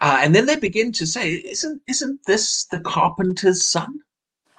Uh, 0.00 0.24
and 0.24 0.34
then 0.34 0.46
they 0.46 0.56
begin 0.56 0.92
to 0.92 1.06
say, 1.06 1.42
Isn't, 1.52 1.78
isn't 1.86 2.24
this 2.26 2.66
the 2.66 2.80
carpenter's 2.80 3.62
son? 3.62 3.98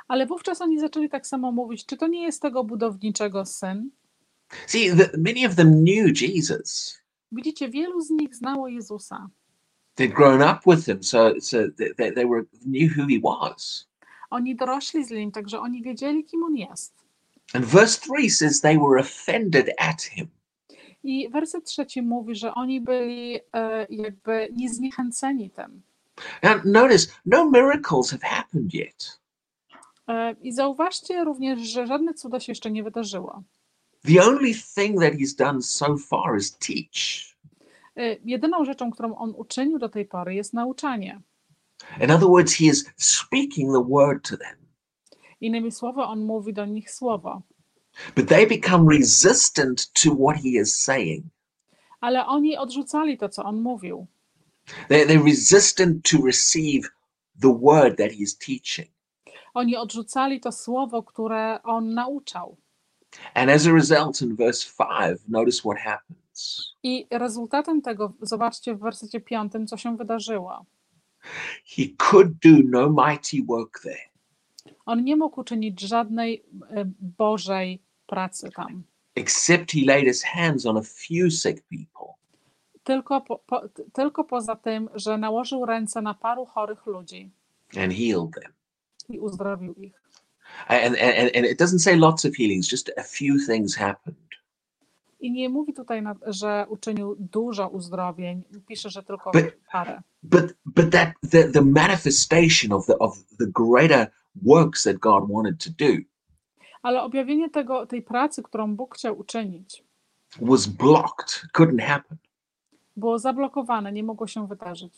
Ale 0.07 0.25
wówczas 0.25 0.61
oni 0.61 0.79
zaczęli 0.79 1.09
tak 1.09 1.27
samo 1.27 1.51
mówić, 1.51 1.85
czy 1.85 1.97
to 1.97 2.07
nie 2.07 2.23
jest 2.23 2.41
tego 2.41 2.63
budowniczego 2.63 3.45
syn? 3.45 3.89
See, 4.67 4.89
the, 4.89 5.09
many 5.17 5.47
of 5.47 5.55
them 5.55 5.71
knew 5.83 6.21
Jesus. 6.21 6.97
Widzicie, 7.31 7.69
wielu 7.69 8.01
z 8.01 8.09
nich 8.09 8.35
znało 8.35 8.67
Jezusa. 8.67 9.29
They'd 9.95 10.13
grown 10.13 10.41
up 10.41 10.59
with 10.65 10.85
him, 10.85 11.03
so, 11.03 11.33
so 11.41 11.57
they, 11.97 12.13
they, 12.13 12.25
were, 12.25 12.43
knew 12.65 12.97
who 12.97 13.07
he 13.07 13.19
was. 13.23 13.87
Oni 14.29 14.55
dorośli 14.55 15.05
z 15.05 15.11
nim, 15.11 15.31
także 15.31 15.59
oni 15.59 15.83
wiedzieli, 15.83 16.23
kim 16.23 16.43
on 16.43 16.55
jest. 16.55 17.02
And 17.53 17.65
verse 17.65 17.99
3 17.99 18.29
says 18.29 18.61
they 18.61 18.77
were 18.77 18.99
offended 18.99 19.69
at 19.77 20.01
him. 20.01 20.27
I 21.03 21.29
werset 21.29 21.65
trzeci 21.65 22.01
mówi, 22.01 22.35
że 22.35 22.53
oni 22.53 22.81
byli 22.81 23.39
e, 23.53 23.87
jakby 23.89 24.49
niezniechęceni 24.51 25.49
tym. 25.49 25.81
Now, 26.43 26.65
notice, 26.65 27.07
no 27.25 27.49
miracles 27.49 28.11
have 28.11 28.23
happened 28.23 28.73
yet. 28.73 29.19
E, 30.07 30.35
I 30.41 30.53
zauważcie 30.53 31.23
również, 31.23 31.59
że 31.59 31.87
żadne 31.87 32.13
cudo 32.13 32.39
się 32.39 32.51
jeszcze 32.51 32.71
nie 32.71 32.83
wydarzyło. 32.83 33.43
The 34.05 34.23
only 34.23 34.53
thing 34.75 34.99
that 35.01 35.13
he's 35.13 35.35
done 35.37 35.61
so 35.61 35.97
far 35.97 36.37
is 36.37 36.57
teach. 36.57 37.33
E, 37.95 38.15
Jedyną 38.25 38.65
rzeczą, 38.65 38.91
którą 38.91 39.15
on 39.15 39.33
uczynił 39.37 39.79
do 39.79 39.89
tej 39.89 40.05
pory, 40.05 40.35
jest 40.35 40.53
nauczanie. 40.53 41.21
In 42.01 42.11
other 42.11 42.27
words, 42.27 42.55
he 42.55 42.65
is 42.65 42.85
speaking 42.97 43.73
the 43.73 43.83
word 43.89 44.29
to 44.29 44.37
them. 44.37 44.62
Innymi 45.43 45.71
słowy, 45.71 46.01
on 46.01 46.25
mówi 46.25 46.53
do 46.53 46.65
nich 46.65 46.91
słowo, 46.91 47.41
But 48.15 48.27
they 48.27 48.47
become 48.47 48.97
resistant 48.99 49.93
to 49.93 50.15
what 50.15 50.37
he 50.37 50.49
is 50.61 50.75
saying. 50.75 51.25
ale 52.01 52.25
oni 52.25 52.57
odrzucali 52.57 53.17
to, 53.17 53.29
co 53.29 53.43
on 53.43 53.61
mówił. 53.61 54.07
They're, 54.89 55.07
they're 55.07 55.25
resistant 55.25 56.09
to 56.11 56.17
receive 56.25 56.89
the 57.41 57.59
word 57.61 57.97
that 57.97 58.11
he's 58.11 58.37
teaching. 58.37 58.87
Oni 59.53 59.77
odrzucali 59.77 60.39
to 60.39 60.51
słowo, 60.51 61.03
które 61.03 61.59
on 61.63 61.93
nauczał. 61.93 62.57
And 63.33 63.51
as 63.51 63.67
a 63.67 63.71
result, 63.71 64.21
in 64.21 64.35
verse 64.35 64.73
5, 64.77 65.19
notice 65.27 65.59
what 65.61 65.77
happens. 65.77 66.73
I 66.83 67.07
rezultatem 67.11 67.81
tego, 67.81 68.13
zobaczcie 68.21 68.75
w 68.75 68.79
wersecie 68.79 69.21
piątym, 69.21 69.67
co 69.67 69.77
się 69.77 69.97
wydarzyło. 69.97 70.65
He 71.65 71.83
could 71.97 72.27
do 72.27 72.49
no 72.63 72.89
mighty 73.07 73.37
work 73.47 73.79
there 73.83 74.12
On 74.85 75.03
nie 75.03 75.15
mógł 75.15 75.39
uczynić 75.41 75.81
żadnej 75.81 76.43
e, 76.69 76.85
Bożej 77.17 77.81
pracy 78.07 78.49
tam. 78.55 78.83
except 79.15 79.71
he 79.71 79.79
laid 79.85 80.05
his 80.07 80.23
hands 80.23 80.65
on 80.65 80.77
a 80.77 80.81
few 80.81 81.33
sick 81.33 81.63
people. 81.69 82.13
Tylko, 82.83 83.21
po, 83.21 83.39
po, 83.39 83.61
tylko 83.93 84.23
poza 84.23 84.55
tym, 84.55 84.89
że 84.95 85.17
nałożył 85.17 85.65
ręce 85.65 86.01
na 86.01 86.13
paru 86.13 86.45
chorych 86.45 86.85
ludzi 86.85 87.31
and 87.77 87.93
healed 87.93 88.31
them. 88.41 88.53
i 89.09 89.19
uzdrowił 89.19 89.73
ich. 89.73 90.01
And, 90.67 90.97
and, 91.01 91.35
and 91.37 91.45
it 91.45 91.59
doesn't 91.61 91.79
say 91.79 91.95
lots 91.97 92.25
of 92.25 92.35
healings, 92.35 92.71
just 92.71 92.91
a 92.97 93.03
few 93.03 93.45
things 93.47 93.75
happened. 93.75 94.17
I 95.19 95.31
nie 95.31 95.49
mówi 95.49 95.73
tutaj, 95.73 96.03
że 96.27 96.65
uczynił 96.69 97.15
dużo 97.19 97.69
uzdrowień, 97.69 98.43
pisze, 98.67 98.89
że 98.89 99.03
tylko 99.03 99.31
But- 99.31 99.51
parę. 99.71 100.01
But 100.23 100.53
but 100.65 100.91
that 100.91 101.09
the, 101.31 101.51
the 101.51 101.61
manifestation 101.61 102.71
of 102.71 102.85
the 102.85 102.99
of 102.99 103.17
the 103.39 103.45
greater 103.47 104.11
works 104.41 104.83
that 104.83 104.97
God 104.99 105.29
wanted 105.29 105.63
to 105.63 105.69
do 105.69 105.93
Ale 106.81 107.01
objawienie 107.01 107.49
tego, 107.49 107.85
tej 107.85 108.01
pracy, 108.01 108.43
którą 108.43 108.75
Bóg 108.75 108.95
chciał 108.95 109.19
uczynić, 109.19 109.83
was 110.41 110.67
blocked. 110.67 111.41
Couldn't 111.53 111.81
happen. 111.81 112.17
było 112.97 113.19
zablokowane, 113.19 113.91
nie 113.91 114.03
mogło 114.03 114.27
się 114.27 114.47
wydarzyć. 114.47 114.93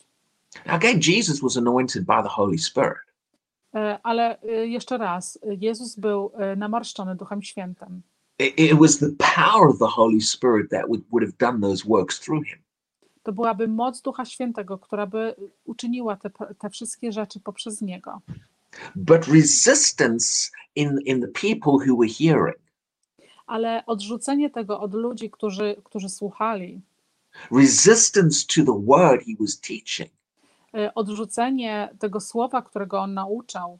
Again, 0.66 1.00
Jesus 1.08 1.40
was 1.40 1.56
anointed 1.56 2.04
by 2.04 2.22
the 2.22 2.28
Holy 2.28 2.58
Spirit. 2.58 3.06
E, 3.74 3.98
Ale 4.02 4.42
e, 4.42 4.66
jeszcze 4.66 4.98
raz, 4.98 5.38
Jezus 5.60 5.96
był 5.96 6.32
e, 6.34 6.56
namarszczony 6.56 7.16
Duchem 7.16 7.42
Świętym. 7.42 8.02
It 8.38 8.78
was 8.78 8.98
the 8.98 9.10
power 9.36 9.68
of 9.68 9.78
the 9.78 9.88
Holy 9.88 10.20
Spirit 10.20 10.70
that 10.70 10.86
would, 10.86 11.02
would 11.10 11.24
have 11.24 11.52
done 11.52 11.60
those 11.60 11.88
works 11.88 12.20
through 12.20 12.46
him. 12.46 12.58
To 13.22 13.32
byłaby 13.32 13.68
moc 13.68 14.02
Ducha 14.02 14.24
Świętego, 14.24 14.78
która 14.78 15.06
by 15.06 15.34
uczyniła 15.64 16.16
te, 16.16 16.30
te 16.58 16.70
wszystkie 16.70 17.12
rzeczy 17.12 17.40
poprzez 17.40 17.80
Niego. 17.80 18.20
But 18.96 19.28
resistance 19.28 20.50
in, 20.74 20.98
in 21.04 21.20
the 21.20 21.28
people 21.28 21.72
who 21.72 21.96
were 21.98 22.08
hearing, 22.08 22.56
Ale 23.46 23.82
odrzucenie 23.86 24.50
tego 24.50 24.80
od 24.80 24.94
ludzi, 24.94 25.30
którzy, 25.30 25.76
którzy 25.84 26.08
słuchali, 26.08 26.80
resistance 27.50 28.46
to 28.46 28.64
the 28.64 28.84
word 28.86 29.24
he 29.24 29.32
was 29.40 29.60
teaching, 29.60 30.10
e, 30.74 30.94
odrzucenie 30.94 31.88
tego 31.98 32.20
słowa, 32.20 32.62
którego 32.62 33.00
on 33.00 33.14
nauczał, 33.14 33.78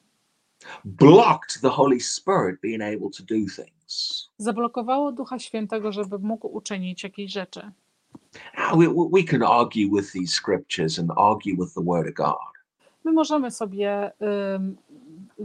blocked 0.84 1.60
the 1.62 1.68
Holy 1.68 2.00
Spirit 2.00 2.60
being 2.60 2.82
able 2.82 3.10
to 3.10 3.22
do 3.22 3.34
things. 3.56 4.28
zablokowało 4.38 5.12
Ducha 5.12 5.38
Świętego, 5.38 5.92
żeby 5.92 6.18
mógł 6.18 6.48
uczynić 6.48 7.02
jakieś 7.02 7.32
rzeczy. 7.32 7.70
Now, 8.58 8.78
we, 8.78 8.86
we 9.12 9.22
can 9.22 9.42
argue 9.42 9.88
with 9.88 10.12
these 10.12 10.32
scriptures 10.32 10.98
and 10.98 11.10
argue 11.16 11.56
with 11.56 11.74
the 11.74 11.82
word 11.84 12.08
of 12.08 12.14
God. 12.14 12.56
My 13.04 13.12
możemy 13.12 13.50
sobie 13.50 14.12
ym, 14.54 14.76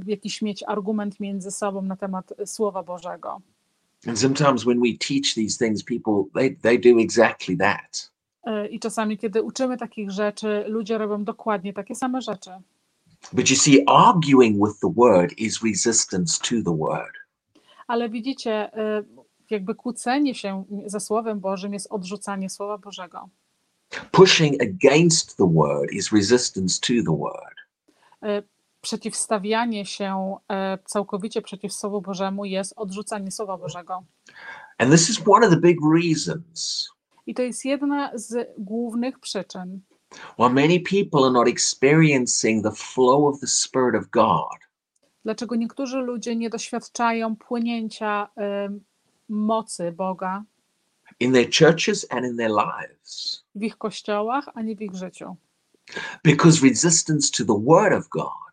jakiś 0.06 0.42
mieć 0.42 0.64
argument 0.64 1.20
między 1.20 1.52
sobą 1.52 1.82
na 1.82 1.96
temat 1.96 2.34
Słowa 2.46 2.84
Bożego. 2.84 3.42
And 4.08 4.20
sometimes 4.20 4.64
when 4.64 4.80
we 4.80 4.98
teach 4.98 5.36
these 5.36 5.58
things, 5.58 5.84
people 5.84 6.24
they, 6.34 6.56
they 6.56 6.78
do 6.80 7.00
exactly 7.00 7.58
that. 7.58 8.12
Y, 8.48 8.68
I 8.68 8.80
czasami, 8.80 9.18
kiedy 9.18 9.44
uczymy 9.44 9.78
takich 9.78 10.12
rzeczy, 10.12 10.64
ludzie 10.68 10.98
robią 10.98 11.24
dokładnie 11.24 11.74
takie 11.74 11.96
same 11.96 12.22
rzeczy. 12.22 12.52
But 13.34 13.50
you 13.50 13.56
see, 13.56 13.84
arguing 13.88 14.58
with 14.68 14.80
the 14.80 14.94
word 14.98 15.34
is 15.38 15.64
resistance 15.64 16.40
to 16.40 16.72
the 16.72 16.78
word. 16.78 17.16
Ale 17.88 18.10
widzicie, 18.10 18.78
y, 19.00 19.06
jakby 19.50 19.76
kłócenie 19.76 20.36
się 20.36 20.64
ze 20.86 21.00
Słowem 21.00 21.40
Bożym 21.40 21.74
jest 21.74 21.88
odrzucanie 21.92 22.50
Słowa 22.50 22.78
Bożego. 22.78 23.30
Pushing 24.12 24.62
against 24.62 25.38
the 25.38 25.54
word 25.54 25.92
is 25.92 26.12
resistance 26.12 26.80
to 26.80 26.94
the 27.06 27.18
word. 27.18 27.56
Przeciwstawianie 28.82 29.86
się 29.86 30.36
y, 30.76 30.84
całkowicie 30.86 31.41
przeciw 31.41 31.74
Słowu 31.74 32.02
Bożemu 32.02 32.46
jest 32.46 32.74
odrzucanie 32.76 33.32
Słowa 33.32 33.58
Bożego. 33.58 34.04
And 34.78 34.91
this 34.91 35.10
is 35.10 35.22
one 35.28 35.48
of 35.48 35.54
the 35.54 35.60
big 35.60 35.78
reasons 35.96 36.89
I 37.26 37.34
to 37.34 37.41
jest 37.41 37.65
jedna 37.65 38.12
z 38.13 38.48
głównych 38.58 39.20
przyczyn, 39.20 39.80
why 40.39 40.50
many 40.50 40.80
people 40.80 41.22
are 41.22 41.32
not 41.32 41.48
experiencing 41.48 42.63
the 42.63 42.72
flow 42.72 43.34
of 43.34 43.39
the 43.39 43.48
Spirit 43.48 43.96
of 43.96 44.10
God 44.10 44.72
dlaczego 45.26 45.56
niektórzy 45.56 45.98
ludzie 45.98 46.36
nie 46.36 46.50
doświadczają 46.50 47.36
płynięcia 47.36 48.30
ym, 48.65 48.84
mocy 49.30 49.91
Boga 49.91 50.44
in 51.20 51.34
their 51.34 51.50
churches 51.60 52.08
and 52.10 52.26
in 52.26 52.38
their 52.38 52.52
lives. 52.52 53.44
w 53.56 53.63
ich 53.63 53.78
kościołach, 53.78 54.50
a 54.54 54.62
nie 54.62 54.76
w 54.76 54.82
ich 54.82 54.96
życiu. 54.96 55.36
Because 56.24 56.67
resistance 56.67 57.32
to 57.32 57.46
the 57.46 57.62
word 57.65 57.94
of 57.94 58.10
God 58.10 58.51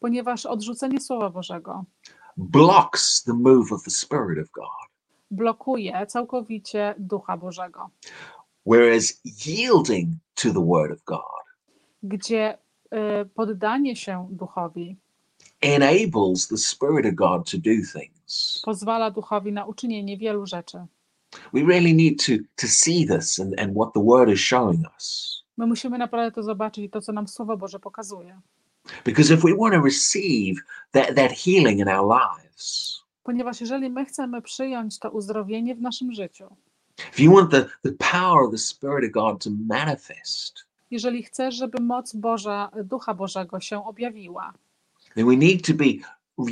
Ponieważ 0.00 0.46
odrzucenie 0.46 1.00
Słowa 1.00 1.30
Bożego 1.30 1.84
blocks 2.36 3.24
the 3.24 3.32
move 3.32 3.72
of 3.72 3.82
the 3.84 3.90
Spirit 3.90 4.38
of 4.46 4.50
God. 4.50 4.88
blokuje 5.30 6.06
całkowicie 6.06 6.94
Ducha 6.98 7.36
Bożego, 7.36 7.90
Whereas 8.66 9.20
yielding 9.46 10.08
to 10.34 10.48
the 10.52 10.66
word 10.66 10.92
of 10.92 11.04
God 11.04 11.22
gdzie 12.02 12.58
y, 13.22 13.26
poddanie 13.34 13.96
się 13.96 14.28
Duchowi 14.30 14.96
enables 15.60 16.48
the 16.48 16.56
Spirit 16.56 17.06
of 17.06 17.14
God 17.14 17.50
to 17.50 17.56
do 17.58 17.70
things. 17.92 18.62
pozwala 18.64 19.10
Duchowi 19.10 19.52
na 19.52 19.64
uczynienie 19.66 20.16
wielu 20.18 20.46
rzeczy. 20.46 20.78
We 21.52 21.60
really 21.62 21.94
need 21.94 22.26
to, 22.26 22.32
to 22.56 22.66
see 22.66 23.06
this 23.06 23.40
and, 23.40 23.60
and 23.60 23.72
what 23.74 23.92
the 23.94 24.00
word 24.04 24.30
is 24.30 24.40
showing 24.40 24.84
us. 24.96 25.38
My 25.56 25.66
musimy 25.66 25.98
naprawdę 25.98 26.32
to 26.34 26.42
zobaczyć 26.42 26.84
i 26.84 26.90
to, 26.90 27.00
co 27.00 27.12
nam 27.12 27.28
Słowo 27.28 27.56
Boże 27.56 27.78
pokazuje. 27.80 28.40
Because 29.04 29.34
if 29.34 29.44
we 29.44 29.54
want 29.54 29.74
to 29.74 29.80
receive 29.80 30.54
that, 30.92 31.16
that 31.16 31.32
healing 31.32 31.80
in 31.80 31.88
our 31.88 32.06
lives, 32.08 32.98
Ponieważ 33.22 33.60
jeżeli 33.60 33.90
my 33.90 34.04
chcemy 34.04 34.42
przyjąć 34.42 34.98
to 34.98 35.10
uzdrowienie 35.10 35.74
w 35.74 35.80
naszym 35.80 36.12
życiu, 36.12 36.56
if 37.12 37.22
you 37.22 37.32
want 37.32 37.50
the, 37.50 37.64
the 37.82 37.92
power 38.12 38.44
of 38.44 38.50
the 38.50 38.58
Spirit 38.58 39.04
of 39.04 39.10
God 39.10 39.44
to 39.44 39.50
manifest, 39.68 40.66
jeżeli 40.90 41.22
chcesz, 41.22 41.54
żeby 41.54 41.82
moc 41.82 42.14
Boża, 42.14 42.70
Ducha 42.84 43.14
Bożego 43.14 43.60
się 43.60 43.84
objawiła, 43.84 44.52
then 45.14 45.26
we 45.26 45.36
need 45.36 45.66
to 45.66 45.74
be 45.74 45.84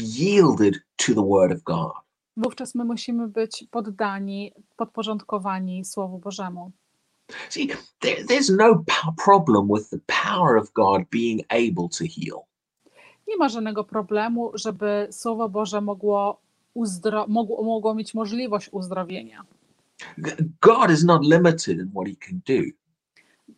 yielded 0.01 0.75
to 0.97 1.15
the 1.15 1.29
Word 1.29 1.53
of 1.53 1.63
God. 1.63 1.93
wówczas 2.37 2.75
my 2.75 2.85
musimy 2.85 3.29
być 3.29 3.65
poddani, 3.71 4.53
podporządkowani 4.77 5.85
Słowu 5.85 6.19
Bożemu. 6.19 6.73
See, 7.51 7.71
there, 8.01 8.25
there's 8.27 8.51
no 8.51 8.85
problem 9.25 9.69
with 9.69 9.91
the 9.91 10.01
power 10.07 10.57
of 10.57 10.73
God 10.73 11.11
being 11.11 11.43
able 11.51 11.89
to 11.89 12.05
heal. 12.05 12.47
Nie 13.29 13.37
ma 13.37 13.49
żadnego 13.49 13.85
problemu, 13.85 14.53
żeby 14.55 15.09
Słowo 15.11 15.49
Boże 15.49 15.81
mogło, 15.81 16.41
uzdro- 16.77 17.29
mogło, 17.29 17.63
mogło 17.63 17.95
mieć 17.95 18.15
możliwość 18.15 18.69
uzdrowienia. 18.73 19.45
God 20.61 20.91
is 20.91 21.05
not 21.05 21.25
limited 21.25 21.79
in 21.79 21.91
what 21.91 22.07
He 22.09 22.17
can 22.17 22.41
do. 22.47 22.63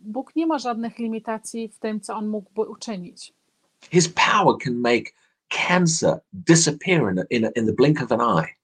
Bóg 0.01 0.37
nie 0.37 0.47
ma 0.47 0.59
żadnych 0.59 0.99
limitacji 0.99 1.69
w 1.69 1.79
tym, 1.79 2.01
co 2.01 2.15
On 2.15 2.29
mógłby 2.29 2.61
uczynić. 2.61 3.33
His 3.91 4.09
power 4.09 4.57
can 4.65 4.75
make 4.75 5.05
cancer 5.49 6.21
disappear 6.33 7.13
in, 7.13 7.19
a, 7.19 7.23
in, 7.31 7.45
a, 7.45 7.49
in 7.57 7.67
the 7.67 7.73
blink 7.73 8.03
of 8.03 8.13
an 8.13 8.21
eye. 8.21 8.58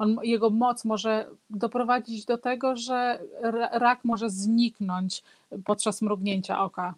On, 0.00 0.16
jego 0.22 0.50
moc 0.50 0.84
może 0.84 1.28
doprowadzić 1.50 2.24
do 2.24 2.38
tego, 2.38 2.76
że 2.76 3.18
ra- 3.42 3.78
rak 3.78 4.04
może 4.04 4.30
zniknąć 4.30 5.22
podczas 5.64 6.02
mrugnięcia 6.02 6.60
oka. 6.64 6.94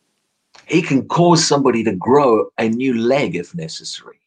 He 0.66 0.82
can 0.82 1.02
cause 1.08 1.44
somebody 1.44 1.84
to 1.84 1.90
grow 2.10 2.48
a 2.56 2.62
new 2.62 2.94
leg 2.94 3.34
if 3.34 3.54
necessary. 3.58 4.18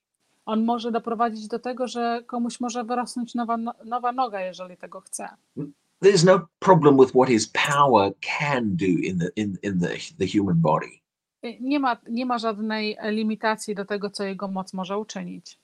On 0.46 0.66
może 0.66 0.92
doprowadzić 0.92 1.48
do 1.48 1.60
tego, 1.60 1.88
że 1.88 2.24
komuś 2.28 2.60
może 2.60 2.84
wyrosnąć 2.84 3.36
nowa, 3.36 3.58
no- 3.58 3.74
nowa 3.86 4.12
noga, 4.12 4.42
jeżeli 4.42 4.78
tego 4.78 5.02
chce. 5.02 5.30
There's 6.04 6.26
no 6.26 6.48
problem 6.60 6.98
with 6.98 7.10
what 7.14 7.30
His 7.30 7.48
power 7.48 8.12
can 8.40 8.76
do 8.76 8.86
in 8.86 9.20
the 9.20 9.30
in, 9.36 9.58
in 9.64 9.80
the, 9.80 9.88
the 10.20 10.38
human 10.40 10.56
body. 10.62 10.88
Nie 11.60 11.80
ma, 11.80 11.98
nie 12.10 12.26
ma 12.26 12.38
żadnej 12.40 12.98
limitacji 13.04 13.76
do 13.76 13.86
tego, 13.86 14.10
co 14.10 14.24
jego 14.24 14.48
moc 14.48 14.74
może 14.74 14.98
uczynić. 14.98 15.58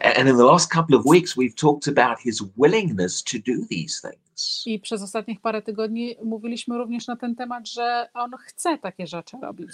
And 0.00 0.28
in 0.28 0.36
the 0.36 0.44
last 0.44 0.70
couple 0.74 0.96
of 0.96 1.04
weeks, 1.04 1.36
we've 1.36 1.54
talked 1.54 1.88
about 1.88 2.18
His 2.20 2.42
willingness 2.56 3.22
to 3.22 3.38
do 3.38 3.66
these 3.70 4.00
things. 4.00 4.62
I 4.66 4.78
przez 4.80 5.02
ostatnich 5.02 5.40
parę 5.40 5.62
tygodni 5.62 6.16
mówiliśmy 6.24 6.78
również 6.78 7.06
na 7.06 7.16
ten 7.16 7.34
temat, 7.36 7.68
że 7.68 8.08
on 8.14 8.30
chce 8.40 8.78
takie 8.78 9.06
rzeczy 9.06 9.36
robić. 9.42 9.70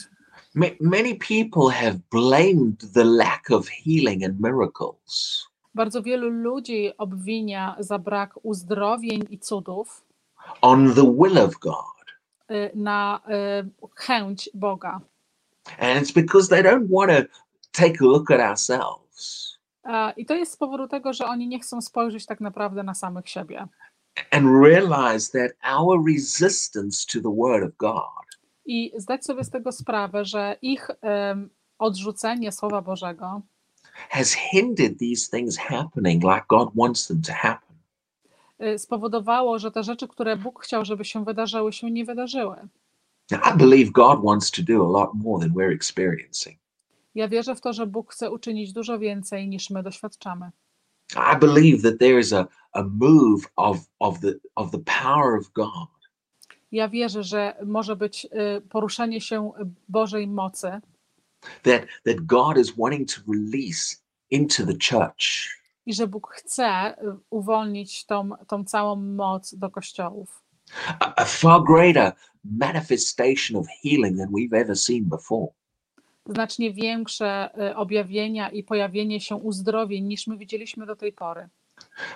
Ma- 0.54 0.66
Many 0.80 1.14
people 1.14 1.70
have 1.72 1.98
blamed 2.10 2.92
the 2.94 3.04
lack 3.04 3.50
of 3.50 3.68
healing 3.68 4.24
and 4.24 4.40
miracles 4.40 5.46
Bardzo 5.74 6.02
wielu 6.02 6.28
ludzi 6.30 6.92
obwinia 6.98 7.76
za 7.80 7.98
brak 7.98 8.34
uzdrowień 8.42 9.24
i 9.30 9.38
cudów 9.38 10.04
on 10.62 10.94
the 10.94 11.14
will 11.18 11.38
of 11.38 11.58
God. 11.58 12.04
y, 12.50 12.70
na 12.74 13.20
y, 13.28 13.88
chęć 13.94 14.50
Boga. 14.54 15.00
And 15.78 16.02
it's 16.02 16.12
because 16.14 16.48
they 16.48 16.62
don't 16.62 16.88
want 16.90 17.10
to 17.10 17.24
take 17.72 18.00
a 18.00 18.04
look 18.04 18.30
at 18.30 18.40
ourselves 18.40 19.51
I 20.16 20.27
to 20.27 20.35
jest 20.35 20.53
z 20.53 20.57
powodu 20.57 20.88
tego, 20.88 21.12
że 21.12 21.27
oni 21.27 21.49
nie 21.49 21.61
chcą 21.61 21.81
spojrzeć 21.81 22.27
tak 22.27 22.40
naprawdę 22.40 22.83
na 22.83 22.95
samych 22.95 23.29
siebie 23.29 23.68
and 24.31 24.47
realize 24.64 25.31
that 25.33 25.53
our 25.79 26.05
resistance 26.07 27.07
to 27.12 27.21
the 27.21 27.37
Word 27.37 27.64
of 27.64 27.77
God 27.77 28.27
i 28.66 28.92
zdać 28.97 29.25
sobie 29.25 29.45
z 29.45 29.51
tego 29.51 29.73
sprawę, 29.73 30.25
że 30.25 30.57
ich 30.62 30.90
em, 31.01 31.51
odrzucenie 31.79 32.53
Słowa 32.53 32.83
Bożego 32.83 33.40
has 34.11 34.33
hindered 34.33 34.99
these 34.99 35.31
things 35.31 35.57
happening 35.57 36.23
like 36.25 36.45
God 36.49 36.68
wants 36.77 37.07
them 37.07 37.23
to 37.23 37.33
happen. 37.33 37.77
y, 38.62 38.79
spowodowało, 38.79 39.59
że 39.59 39.71
te 39.71 39.83
rzeczy, 39.83 40.09
które 40.09 40.37
Bóg 40.37 40.64
chciał, 40.64 40.85
żeby 40.85 41.05
się 41.05 41.25
wydarzyły, 41.25 41.73
się 41.73 41.90
nie 41.90 42.05
wydarzyły. 42.05 42.57
Now, 43.31 43.40
I 43.55 43.59
believe 43.59 43.90
God 43.92 44.25
wants 44.25 44.51
to 44.51 44.62
do 44.62 44.75
a 44.87 44.88
lot 45.01 45.11
more 45.14 45.47
than 45.47 45.55
we're 45.55 45.75
experiencing. 45.75 46.59
Ja 47.14 47.29
wierzę 47.29 47.55
w 47.55 47.61
to, 47.61 47.72
że 47.72 47.87
Bóg 47.87 48.12
chce 48.12 48.31
uczynić 48.31 48.72
dużo 48.72 48.98
więcej 48.98 49.48
niż 49.48 49.70
my 49.70 49.83
doświadczamy. 49.83 50.51
I 51.35 51.38
believe 51.40 51.83
that 51.83 51.98
there 51.98 52.18
is 52.20 52.33
a, 52.33 52.46
a 52.72 52.83
move 52.83 53.40
of, 53.57 53.79
of, 53.98 54.20
the, 54.20 54.35
of 54.55 54.70
the 54.70 54.79
power 54.79 55.38
of 55.40 55.53
God 55.53 55.88
Ja 56.72 56.88
wierzę, 56.88 57.25
że 57.25 57.55
może 57.66 57.96
być 57.96 58.25
y, 58.25 58.61
poruszenie 58.61 59.20
się 59.20 59.53
Bożej 59.88 60.27
mocy, 60.29 60.81
that, 61.62 61.83
that 62.05 62.20
God 62.27 62.59
is 62.59 62.72
wanting 62.77 63.09
to 63.09 63.20
release 63.33 63.96
into 64.31 64.66
the 64.66 64.72
church. 64.90 65.48
i 65.87 65.94
że 65.94 66.07
Bóg 66.07 66.29
chce 66.33 66.94
y, 67.03 67.16
uwolnić 67.31 68.07
tą, 68.07 68.31
tą 68.46 68.64
całą 68.64 68.96
moc 68.96 69.55
do 69.55 69.70
kościołów. 69.70 70.42
a, 71.01 71.12
a 71.16 71.25
far 71.25 71.62
greater 71.62 72.12
manifestation 72.44 73.57
of 73.61 73.66
healing 73.83 74.16
than 74.18 74.29
we've 74.33 74.55
ever 74.55 74.77
seen 74.79 75.05
before. 75.05 75.48
Znacznie 76.26 76.72
większe 76.72 77.50
y, 77.70 77.76
objawienia 77.76 78.48
i 78.50 78.62
pojawienie 78.62 79.20
się 79.20 79.37
uzdrowień 79.37 80.04
niż 80.04 80.26
my 80.26 80.37
widzieliśmy 80.37 80.87
do 80.87 80.96
tej 80.96 81.12
pory. 81.12 81.48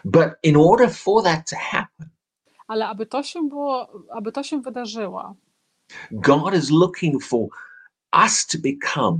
But 0.04 0.28
in 0.42 0.56
order 0.56 0.90
for 0.90 1.22
that 1.24 1.50
to 1.50 1.56
happen, 1.56 2.08
Ale 2.68 2.88
aby 2.88 3.06
to 3.06 3.22
się 3.22 3.48
było, 3.48 3.88
aby 4.10 4.32
to 4.32 4.42
się 4.42 4.60
wydarzyło, 4.62 5.34
God 6.10 6.54
is 6.54 6.70
looking 6.70 7.22
for 7.24 7.48
us 8.24 8.46
to 8.46 8.58
become 8.58 9.18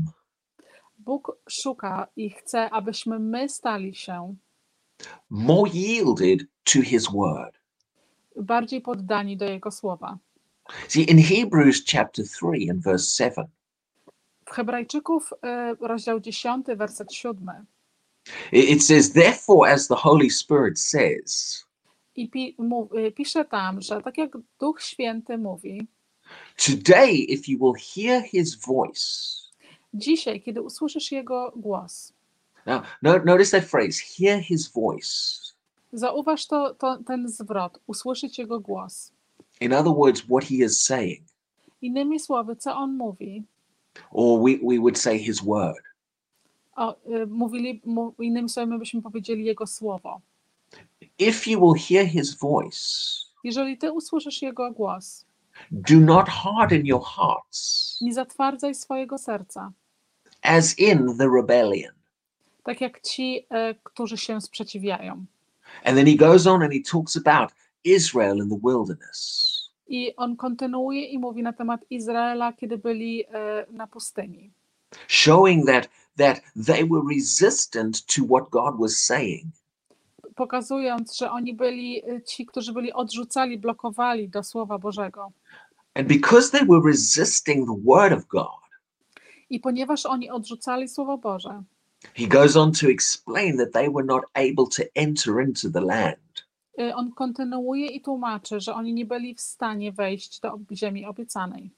Bóg 0.98 1.38
szuka 1.48 2.06
i 2.16 2.30
chce, 2.30 2.70
abyśmy 2.70 3.18
my 3.18 3.48
stali 3.48 3.94
się 3.94 4.34
more 5.30 5.70
yielded 5.74 6.40
to 6.64 6.82
his 6.82 7.06
word. 7.12 7.54
bardziej 8.36 8.80
poddani 8.80 9.36
do 9.36 9.44
Jego 9.44 9.70
słowa. 9.70 10.18
See, 10.88 11.10
in 11.10 11.18
Hebrews 11.18 11.84
chapter 11.92 12.24
3 12.24 12.46
and 12.70 12.82
verse 12.82 13.24
7, 13.24 13.46
W 14.46 14.50
Hebrajczyków 14.50 15.32
y, 15.32 15.86
rozdział 15.86 16.20
10, 16.20 16.66
werset 16.76 17.12
7 17.12 17.66
it 18.52 18.82
says, 18.82 19.12
Therefore, 19.12 19.72
as 19.72 19.88
the 19.88 19.94
Holy 19.96 20.30
Spirit 20.30 20.78
says, 20.78 21.64
i 22.16 22.28
pi, 22.28 22.56
y, 23.08 23.12
pisze 23.12 23.44
tam, 23.44 23.80
że 23.82 24.02
tak 24.02 24.18
jak 24.18 24.38
Duch 24.60 24.82
Święty 24.82 25.38
mówi, 25.38 25.86
Today, 26.66 27.12
if 27.12 27.48
you 27.48 27.58
will 27.58 27.74
hear 27.94 28.22
his 28.22 28.56
voice, 28.66 29.02
dzisiaj, 29.94 30.42
kiedy 30.42 30.62
usłyszysz 30.62 31.12
Jego 31.12 31.52
głos, 31.56 32.12
now 32.66 32.82
no, 33.02 33.18
notice 33.24 33.60
that 33.60 33.70
phrase, 33.70 34.00
hear 34.18 34.40
his 34.42 34.68
voice. 34.68 35.08
zauważ 35.92 36.46
to, 36.46 36.74
to, 36.74 36.98
ten 37.06 37.28
zwrot, 37.28 37.80
usłyszeć 37.86 38.38
Jego 38.38 38.60
głos. 38.60 39.12
In 39.60 39.72
other 39.72 39.92
words, 39.92 40.20
what 40.22 40.44
he 40.44 40.54
is 40.54 40.82
saying, 40.82 41.26
Innymi 41.82 42.20
słowy, 42.20 42.56
co 42.56 42.76
On 42.76 42.96
mówi, 42.96 43.44
or 44.10 44.42
we, 44.44 44.58
we 44.62 44.78
would 44.78 44.98
say 44.98 45.18
his 45.18 45.40
word. 45.44 45.82
o, 46.76 46.96
y, 47.10 47.26
mówili, 47.26 47.82
innymi 48.18 48.48
słowy, 48.48 48.66
my 48.66 48.78
byśmy 48.78 49.02
powiedzieli 49.02 49.44
Jego 49.44 49.66
słowo. 49.66 50.20
If 51.18 51.50
you 51.50 51.60
will 51.60 51.82
hear 51.88 52.06
his 52.08 52.34
voice, 52.34 52.78
Jeżeli 53.44 53.78
Ty 53.78 53.92
usłyszysz 53.92 54.42
Jego 54.42 54.70
głos, 54.72 55.24
do 55.70 55.94
not 56.00 56.28
harden 56.28 56.86
your 56.86 57.02
hearts 57.04 57.98
nie 58.00 58.14
zatwardzaj 58.14 58.74
swojego 58.74 59.18
serca, 59.18 59.72
as 60.42 60.78
in 60.78 61.18
the 61.18 61.28
rebellion. 61.36 61.92
tak 62.64 62.80
jak 62.80 63.00
ci, 63.00 63.46
e, 63.50 63.74
którzy 63.74 64.16
się 64.16 64.40
sprzeciwiają. 64.40 65.26
And 65.84 65.96
then 65.96 66.06
he 66.06 66.14
goes 66.16 66.46
on 66.46 66.62
and 66.62 66.72
he 66.72 66.80
talks 66.90 67.16
about 67.16 67.50
Israel 67.84 68.36
in 68.36 68.48
the 68.48 68.58
wilderness. 68.64 69.45
I 69.88 70.16
on 70.16 70.36
kontynuuje 70.36 71.04
i 71.06 71.18
mówi 71.18 71.42
na 71.42 71.52
temat 71.52 71.80
Izraela, 71.90 72.52
kiedy 72.52 72.78
byli 72.78 73.24
e, 73.24 73.66
na 73.70 73.86
pustyni, 73.86 74.50
showing 75.08 75.66
that 75.66 75.88
that 76.16 76.40
they 76.66 76.84
were 76.84 77.02
resistant 77.14 78.06
to 78.06 78.24
what 78.24 78.50
God 78.50 78.78
was 78.78 78.98
saying. 78.98 79.46
pokazując, 80.36 81.16
że 81.16 81.30
oni 81.30 81.54
byli 81.54 82.02
e, 82.10 82.22
ci, 82.22 82.46
którzy 82.46 82.72
byli 82.72 82.92
odrzucali, 82.92 83.58
blokowali 83.58 84.28
do 84.28 84.42
Słowa 84.42 84.78
Bożego. 84.78 85.32
And 85.94 86.08
because 86.08 86.50
they 86.50 86.66
were 86.66 86.90
resisting 86.90 87.66
the 87.66 87.82
word 87.84 88.12
of 88.12 88.26
God, 88.26 88.60
I 89.50 89.60
ponieważ 89.60 90.06
oni 90.06 90.30
odrzucali 90.30 90.88
Słowo 90.88 91.18
Boże, 91.18 91.62
he 92.14 92.26
goes 92.26 92.56
on 92.56 92.72
to 92.72 92.88
explain 92.88 93.56
that 93.56 93.72
they 93.72 93.88
were 93.88 94.06
not 94.06 94.24
able 94.34 94.66
to 94.76 94.82
enter 94.94 95.40
into 95.40 95.70
the 95.70 95.80
land. 95.80 96.16
E, 96.78 96.94
on 96.94 97.12
kontynuuje 97.12 97.86
i 97.86 98.00
tłumaczy, 98.00 98.60
że 98.60 98.74
oni 98.74 98.94
nie 98.94 99.06
byli 99.06 99.34
w 99.34 99.40
stanie 99.40 99.92
wejść 99.92 100.40
do 100.40 100.58
ziemi 100.72 101.06
obiecanej. 101.06 101.70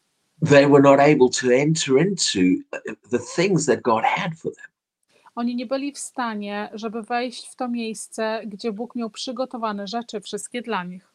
They 0.51 0.69
were 0.69 0.83
not 0.83 1.01
able 1.01 1.29
to 1.41 1.53
enter 1.53 2.07
into 2.07 2.63
the 3.11 3.19
things 3.37 3.67
that 3.67 3.83
God 3.83 4.05
had 4.05 4.39
for 4.39 4.55
them. 4.55 4.71
Oni 5.35 5.57
nie 5.57 5.67
byli 5.67 5.93
w 5.93 5.99
stanie, 5.99 6.71
żeby 6.73 7.03
wejść 7.03 7.49
w 7.49 7.57
to 7.57 7.69
miejsce, 7.69 8.43
gdzie 8.47 8.73
Bóg 8.73 8.95
miał 8.95 9.11
przygotowane 9.11 9.87
rzeczy 9.87 10.21
wszystkie 10.21 10.63
dla 10.63 10.85
nich. 10.85 11.15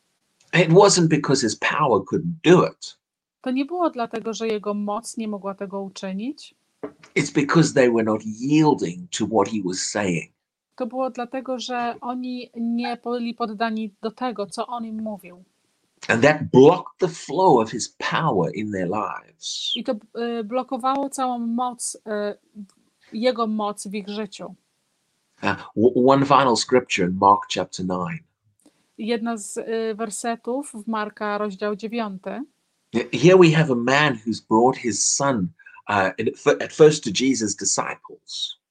It 0.53 0.69
wasn't 0.69 1.07
because 1.07 1.41
his 1.41 1.55
power 1.55 2.01
couldn't 2.01 2.33
do 2.43 2.67
it. 2.67 2.97
To 3.41 3.51
nie 3.51 3.65
było 3.65 3.89
dlatego, 3.89 4.33
że 4.33 4.47
jego 4.47 4.73
moc 4.73 5.17
nie 5.17 5.27
mogła 5.27 5.55
tego 5.55 5.81
uczynić. 5.81 6.55
It's 7.15 7.33
because 7.33 7.73
they 7.73 7.91
were 7.91 8.03
not 8.03 8.21
yielding 8.25 9.09
to 9.17 9.25
what 9.25 9.47
he 9.47 9.61
was 9.65 9.79
saying. 9.79 10.32
To 10.75 10.87
było 10.87 11.09
dlatego, 11.09 11.59
że 11.59 11.95
oni 12.01 12.51
nie 12.55 12.97
byli 13.03 13.33
poddani 13.33 13.95
do 14.01 14.11
tego, 14.11 14.45
co 14.45 14.67
on 14.67 14.85
im 14.85 15.01
mówił. 15.01 15.43
And 16.07 16.21
that 16.23 16.51
blocked 16.51 16.99
the 16.99 17.07
flow 17.07 17.59
of 17.59 17.71
his 17.71 17.95
power 18.11 18.51
in 18.55 18.71
their 18.71 18.87
lives. 18.87 19.71
I 19.75 19.83
to 19.83 19.93
y, 19.93 20.43
blokowało 20.43 21.09
całą 21.09 21.39
moc, 21.39 21.95
y, 21.95 21.97
jego 23.13 23.47
moc 23.47 23.87
w 23.87 23.93
ich 23.93 24.09
życiu. 24.09 24.55
Uh, 25.43 25.55
one 26.07 26.25
final 26.25 26.55
scripture 26.55 27.09
in 27.09 27.17
Mark 27.17 27.41
chapter 27.49 27.85
9. 27.85 28.23
Jedna 28.97 29.37
z 29.37 29.57
y, 29.57 29.95
wersetów 29.95 30.71
w 30.73 30.87
Marka, 30.87 31.37
rozdział 31.37 31.75
9. 31.75 32.23
Here 33.11 33.37
we 33.37 33.51
have 33.51 33.71
a 33.71 33.75
man 33.75 34.15
who's 34.15 34.39
brought 34.49 34.77
his 34.77 35.15
son 35.15 35.47
uh, 35.89 36.11
at 36.61 36.73
first 36.73 37.03
to 37.03 37.09
Jesus' 37.09 37.55
disciples. 37.55 38.62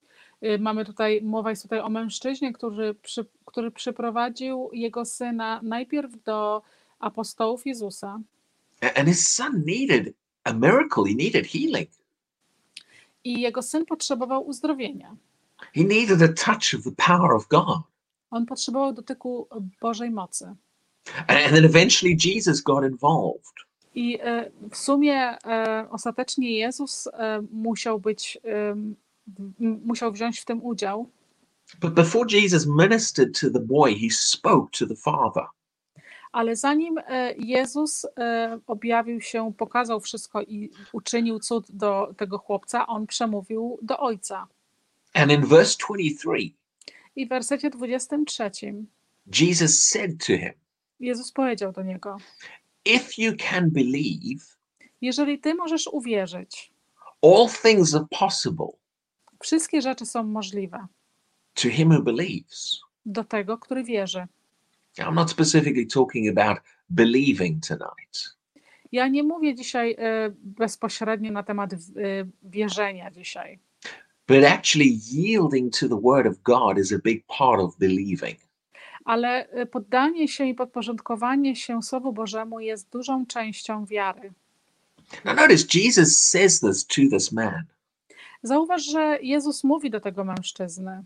Y, 0.45 0.59
Mamy 0.59 0.85
tutaj, 0.85 1.21
mowa 1.23 1.51
jest 1.51 1.63
tutaj 1.63 1.81
o 1.81 1.89
mężczyźnie, 1.89 2.53
który, 2.53 2.95
przy, 2.95 3.27
który 3.45 3.71
przyprowadził 3.71 4.71
jego 4.73 5.05
syna 5.05 5.61
najpierw 5.63 6.23
do 6.25 6.63
apostołów 6.99 7.67
Jezusa. 7.67 8.21
And 8.97 9.09
his 9.09 9.29
son 9.29 9.63
needed 9.67 10.15
a 10.45 10.53
miracle, 10.53 11.05
he 11.05 11.15
needed 11.15 11.47
healing. 11.47 11.91
I 13.25 13.41
jego 13.41 13.63
syn 13.63 13.87
potrzebował 13.87 14.47
uzdrowienia. 14.47 15.17
He 15.75 15.85
needed 15.85 16.23
a 16.23 16.29
touch 16.29 16.75
of 16.75 16.85
the 16.85 16.93
power 17.07 17.33
of 17.33 17.49
God. 17.49 17.79
On 18.31 18.47
potrzebował 18.47 18.93
dotyku 18.93 19.49
Bożej 19.81 20.11
mocy. 20.11 20.55
And 21.27 21.55
then 21.55 21.65
eventually 21.65 22.17
Jesus 22.25 22.61
got 22.61 22.85
involved. 22.85 23.53
I 23.95 24.19
e, 24.23 24.51
w 24.71 24.77
sumie 24.77 25.15
e, 25.15 25.87
ostatecznie 25.91 26.59
Jezus 26.59 27.09
musiał 27.53 28.01
być, 28.01 28.39
musiał 29.61 30.13
wziąć 30.13 30.41
w 30.41 30.45
tym 30.45 30.63
udział, 30.65 31.11
But 31.81 31.95
before 31.95 32.27
Jesus 32.31 32.67
ministered 32.67 33.41
to 33.41 33.51
the 33.51 33.61
boy, 33.61 33.95
he 33.95 34.11
spoke 34.11 34.79
to 34.79 34.87
the 34.87 34.97
father. 34.97 35.45
ale 36.33 36.57
zanim 36.57 36.99
e, 36.99 37.35
Jezus 37.39 38.07
e, 38.19 38.59
objawił 38.67 39.21
się, 39.21 39.53
pokazał 39.59 40.01
wszystko 40.01 40.43
i 40.43 40.71
uczynił 40.93 41.39
cud 41.41 41.67
do 41.71 42.15
tego 42.17 42.39
chłopca, 42.39 42.87
on 42.87 43.07
przemówił 43.07 43.79
do 43.83 43.99
ojca. 43.99 44.47
And 45.15 45.33
in 45.33 45.47
verse 45.47 45.77
23, 45.89 46.31
I 47.17 47.27
w 47.27 47.29
wersecie 47.29 47.71
23 47.71 48.51
Jesus 49.41 49.83
said 49.83 50.19
to 50.27 50.27
him, 50.33 50.53
Jezus 51.01 51.33
powiedział 51.33 51.73
do 51.73 51.83
niego: 51.83 52.17
If 52.85 53.23
you 53.23 53.33
can 53.51 53.71
believe, 53.71 54.45
Jeżeli 55.01 55.39
ty 55.39 55.55
możesz 55.55 55.87
uwierzyć, 55.87 56.73
all 57.23 57.49
things 57.63 57.95
are 57.95 58.07
possible 58.19 58.67
wszystkie 59.43 59.83
rzeczy 59.83 60.07
są 60.07 60.23
możliwe 60.25 60.87
to 61.55 61.69
him 61.69 61.89
who 61.93 62.03
believes. 62.03 62.81
do 63.07 63.25
tego, 63.25 63.59
który 63.59 63.85
wierzy. 63.85 64.27
I'm 64.99 65.15
not 65.15 65.31
specifically 65.31 65.87
talking 65.87 66.39
about 66.39 66.59
believing 66.91 67.67
tonight. 67.67 68.37
Ja 68.93 69.09
nie 69.09 69.23
mówię 69.23 69.55
dzisiaj 69.55 69.97
e, 69.99 70.31
bezpośrednio 70.43 71.33
na 71.33 71.43
temat 71.43 71.73
e, 71.73 71.77
wierzenia 72.43 73.11
dzisiaj, 73.11 73.59
But 74.29 74.45
actually, 74.45 74.99
yielding 75.13 75.79
to 75.79 75.89
the 75.89 76.01
word 76.03 76.27
of 76.27 76.43
God 76.43 76.79
is 76.79 76.93
a 76.93 76.99
big 77.05 77.25
part 77.39 77.61
of 77.61 77.77
believing. 77.79 78.39
ale 79.05 79.49
e, 79.49 79.67
poddanie 79.67 80.29
się 80.29 80.45
i 80.47 80.55
podporządkowanie 80.55 81.57
się 81.57 81.83
Słowu 81.83 82.13
Bożemu 82.13 82.61
jest 82.61 82.91
dużą 82.91 83.27
częścią 83.27 83.87
wiary. 83.87 84.33
Now, 85.25 85.37
notice 85.37 85.79
Jesus 85.79 86.17
says 86.21 86.61
this 86.61 86.87
to 86.87 87.03
this 87.11 87.33
man. 87.33 87.65
Zauważ, 88.43 88.85
że 88.85 89.19
Jezus 89.23 89.65
mówi 89.65 89.91
do 89.91 90.01
tego 90.01 90.25
mężczyzny. 90.25 91.05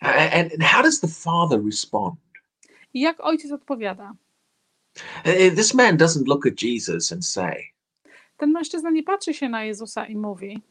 And, 0.00 0.52
and 0.52 0.62
how 0.62 0.82
does 0.82 1.00
the 1.00 1.08
father 1.08 1.64
respond? 1.64 2.16
I 2.94 3.00
jak 3.00 3.20
ojciec 3.20 3.52
odpowiada? 3.52 4.14
This 5.56 5.74
man 5.74 5.96
doesn't 5.96 6.26
look 6.26 6.46
at 6.46 6.62
Jesus 6.62 7.12
and 7.12 7.26
say, 7.26 7.72
Ten 8.36 8.52
mężczyzna 8.52 8.90
nie 8.90 9.02
patrzy 9.02 9.34
się 9.34 9.48
na 9.48 9.64
Jezusa 9.64 10.06
i 10.06 10.16
mówi: 10.16 10.62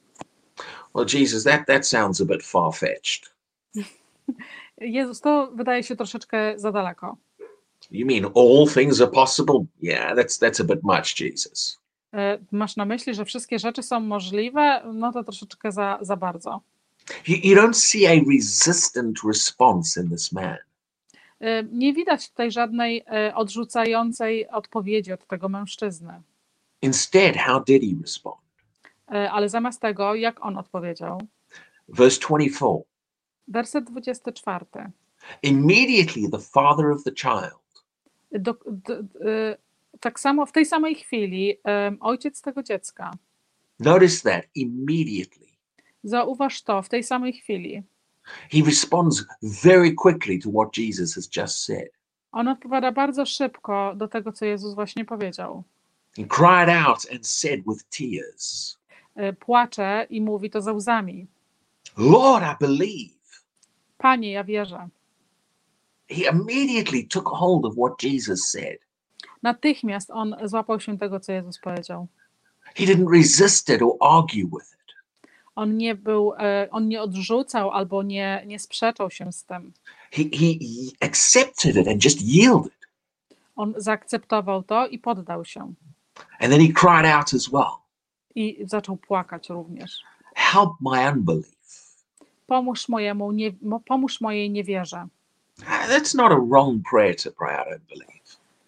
Well, 0.94 1.06
Jesus, 1.14 1.44
that, 1.44 1.68
that 1.68 1.88
sounds 1.88 2.22
a 2.22 2.26
bit 2.26 2.44
far 2.44 2.74
fetched. 2.74 3.36
Jezus, 4.78 5.22
to 5.22 5.52
wydaje 5.56 5.84
się 5.84 5.96
troszeczkę 5.96 6.54
za 6.60 6.72
daleko. 6.72 7.18
You 7.92 8.06
mean 8.06 8.26
all 8.26 8.68
things 8.74 9.02
are 9.02 9.12
possible? 9.12 9.66
Yeah, 9.82 10.16
that's 10.16 10.40
that's 10.40 10.62
a 10.62 10.64
bit 10.64 10.84
much, 10.84 11.22
Jesus. 11.22 11.80
E, 12.16 12.38
Masz 12.52 12.76
na 12.76 12.86
myśli, 12.86 13.14
że 13.16 13.26
wszystkie 13.26 13.60
rzeczy 13.60 13.84
są 13.84 14.00
możliwe? 14.00 14.82
No 14.94 15.12
to 15.12 15.24
troszeczkę 15.24 15.72
za, 15.72 15.98
za 16.02 16.16
bardzo. 16.16 16.62
You, 17.28 17.38
you 17.44 17.56
don't 17.56 17.74
see 17.74 18.08
a 18.08 18.24
resistant 18.36 19.18
response 19.28 20.02
in 20.02 20.10
this 20.10 20.32
man. 20.32 20.56
E, 21.40 21.64
Nie 21.64 21.94
widać 21.94 22.30
tutaj 22.30 22.52
żadnej 22.52 23.04
e, 23.08 23.36
odrzucającej 23.36 24.50
odpowiedzi 24.50 25.14
od 25.14 25.28
tego 25.28 25.50
mężczyzny. 25.50 26.22
Instead, 26.82 27.36
how 27.38 27.64
did 27.64 27.84
he 27.84 28.02
respond? 28.02 28.36
Ale 29.08 29.50
zamiast 29.50 29.82
tego, 29.82 30.16
jak 30.16 30.46
on 30.46 30.58
odpowiedział? 30.58 31.22
Verse 31.88 32.20
24 32.20 32.84
Werset 33.48 33.84
24. 33.86 34.66
Immediately 35.44 36.30
the 36.32 36.40
father 36.40 36.92
of 36.92 37.04
the 37.04 37.12
child 37.12 37.84
Do, 38.32 38.54
d, 38.54 39.04
d, 39.04 39.58
tak 40.06 40.20
samo 40.20 40.46
w 40.46 40.52
tej 40.52 40.66
samej 40.66 40.96
chwili 40.96 41.58
em, 41.64 41.98
ojciec 42.02 42.42
tego 42.42 42.64
dziecka, 42.64 43.12
Notice 43.80 44.22
that 44.32 44.46
immediately. 44.56 45.48
zauważ 46.04 46.62
to, 46.64 46.82
w 46.82 46.90
tej 46.90 47.04
samej 47.04 47.34
chwili, 47.34 47.84
He 48.52 48.62
responds 48.66 49.26
very 49.44 49.94
quickly 49.94 50.40
to 50.40 50.50
what 50.50 50.78
Jesus 50.78 51.16
has 51.16 51.30
just 51.38 51.66
said. 51.66 51.90
on 52.32 52.48
odpowiada 52.48 52.92
bardzo 52.92 53.26
szybko 53.26 53.94
do 53.96 54.08
tego, 54.08 54.32
co 54.32 54.46
Jezus 54.46 54.76
właśnie 54.76 55.06
powiedział. 55.06 55.64
He 56.18 56.24
cried 56.24 56.70
out 56.70 57.06
and 57.12 57.28
said 57.28 57.60
with 57.68 57.84
tears, 57.90 58.78
E, 59.16 59.34
Płacze 59.34 60.08
i 60.10 60.22
mówi 60.22 60.50
to 60.50 60.62
ze 60.62 60.74
łzami. 60.74 61.28
Lord, 61.98 62.44
I 62.46 62.56
believe. 62.66 63.16
Panie, 63.98 64.32
ja 64.32 64.44
wierzę. 64.44 64.90
He 66.10 66.30
immediately 66.32 67.04
took 67.04 67.30
hold 67.30 67.66
of 67.66 67.74
what 67.76 68.04
Jesus 68.04 68.50
said. 68.52 68.78
Natychmiast 69.46 70.12
on 70.12 70.36
złapał 70.44 70.80
się 70.80 70.98
tego, 70.98 71.20
co 71.20 71.32
Jezus 71.32 71.60
powiedział. 71.60 72.08
He 72.76 72.86
didn't 72.86 73.14
resist 73.14 73.70
it 73.70 73.82
or 73.82 73.98
argue 74.00 74.46
with 74.46 74.74
it. 74.74 74.96
On 75.56 75.78
nie 75.78 75.96
był, 75.96 76.34
e, 76.34 76.68
on 76.72 76.88
nie 76.88 77.02
odrzucał 77.02 77.72
albo 77.72 78.04
nie, 78.04 78.44
nie 78.48 78.60
sprzeczał 78.60 79.12
się 79.12 79.32
z 79.32 79.46
tym. 79.46 79.74
He, 80.12 80.24
he, 80.24 80.46
he 80.46 81.08
accepted 81.08 81.76
it 81.76 81.88
and 81.88 82.06
just 82.06 82.22
yielded. 82.22 82.88
On 83.56 83.74
zaakceptował 83.78 84.64
to 84.64 84.88
i 84.88 85.00
poddał 85.00 85.46
się. 85.46 85.74
And 86.40 86.52
then 86.52 86.62
he 86.62 86.74
cried 86.74 87.06
out 87.06 87.34
as 87.34 87.50
well, 87.50 87.76
I 88.36 88.66
zaczął 88.68 88.98
płakać 88.98 89.50
również. 89.50 90.04
Help 90.36 90.70
my 90.82 91.12
unbelief. 91.12 91.56
Pomóż, 92.48 92.90
mojemu 92.90 93.32
nie, 93.32 93.52
pomóż 93.86 94.22
mojej 94.22 94.52
niewierze. 94.52 95.08
That's 95.90 96.16
not 96.16 96.32
a 96.32 96.40
wrong 96.50 96.90
prayer 96.90 97.16
to 97.24 97.32
pray 97.32 97.58
out 97.58 97.68
unbelief. 97.68 98.15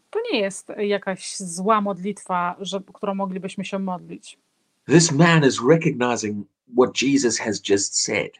To 0.09 0.19
nie 0.31 0.39
jest 0.39 0.71
jakaś 0.77 1.37
zła 1.37 1.81
modlitwa, 1.81 2.55
że, 2.59 2.81
którą 2.93 3.15
moglibyśmy 3.15 3.65
się 3.65 3.79
modlić. 3.79 4.37
This 4.85 5.11
man 5.11 5.45
is 5.45 5.59
recognizing 5.69 6.47
what 6.77 7.01
Jesus 7.01 7.39
has 7.39 7.69
just 7.69 8.01
said. 8.01 8.31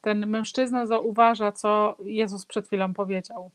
Ten 0.00 0.26
mężczyzna 0.26 0.86
zauważa, 0.86 1.52
co 1.52 1.96
Jezus 2.04 2.46
przed 2.46 2.66
chwilą 2.66 2.94
powiedział. 2.94 3.50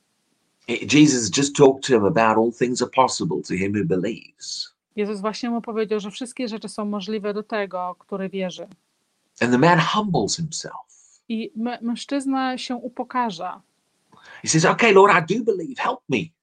Jesus 0.68 1.38
just 1.38 1.56
talked 1.56 1.82
to 1.82 1.88
him 1.88 2.06
about 2.06 2.38
all 2.38 2.52
things 2.60 2.82
are 2.82 2.92
possible 2.96 3.42
to 3.42 3.54
him 3.54 3.74
who 3.76 3.86
believes. 3.86 4.76
Jezus 4.96 5.22
właśnie 5.22 5.50
mu 5.50 5.62
powiedział, 5.62 6.00
że 6.00 6.12
wszystkie 6.12 6.48
rzeczy 6.48 6.70
są 6.70 6.86
możliwe 6.86 7.34
do 7.34 7.44
tego, 7.44 7.96
który 8.00 8.30
wierzy. 8.30 8.68
And 9.42 9.52
the 9.52 9.58
man 9.58 9.80
humbles 9.80 10.36
himself. 10.36 10.76
I 11.30 11.52
mężczyzna 11.82 12.58
się 12.58 12.76
upokarza. 12.76 13.62
He 14.42 14.48
says, 14.48 14.66
Okay, 14.66 14.92
Lord, 14.92 15.14
I 15.14 15.38
do 15.38 15.44
believe. 15.44 15.82
Help 15.82 16.00
me. 16.10 16.35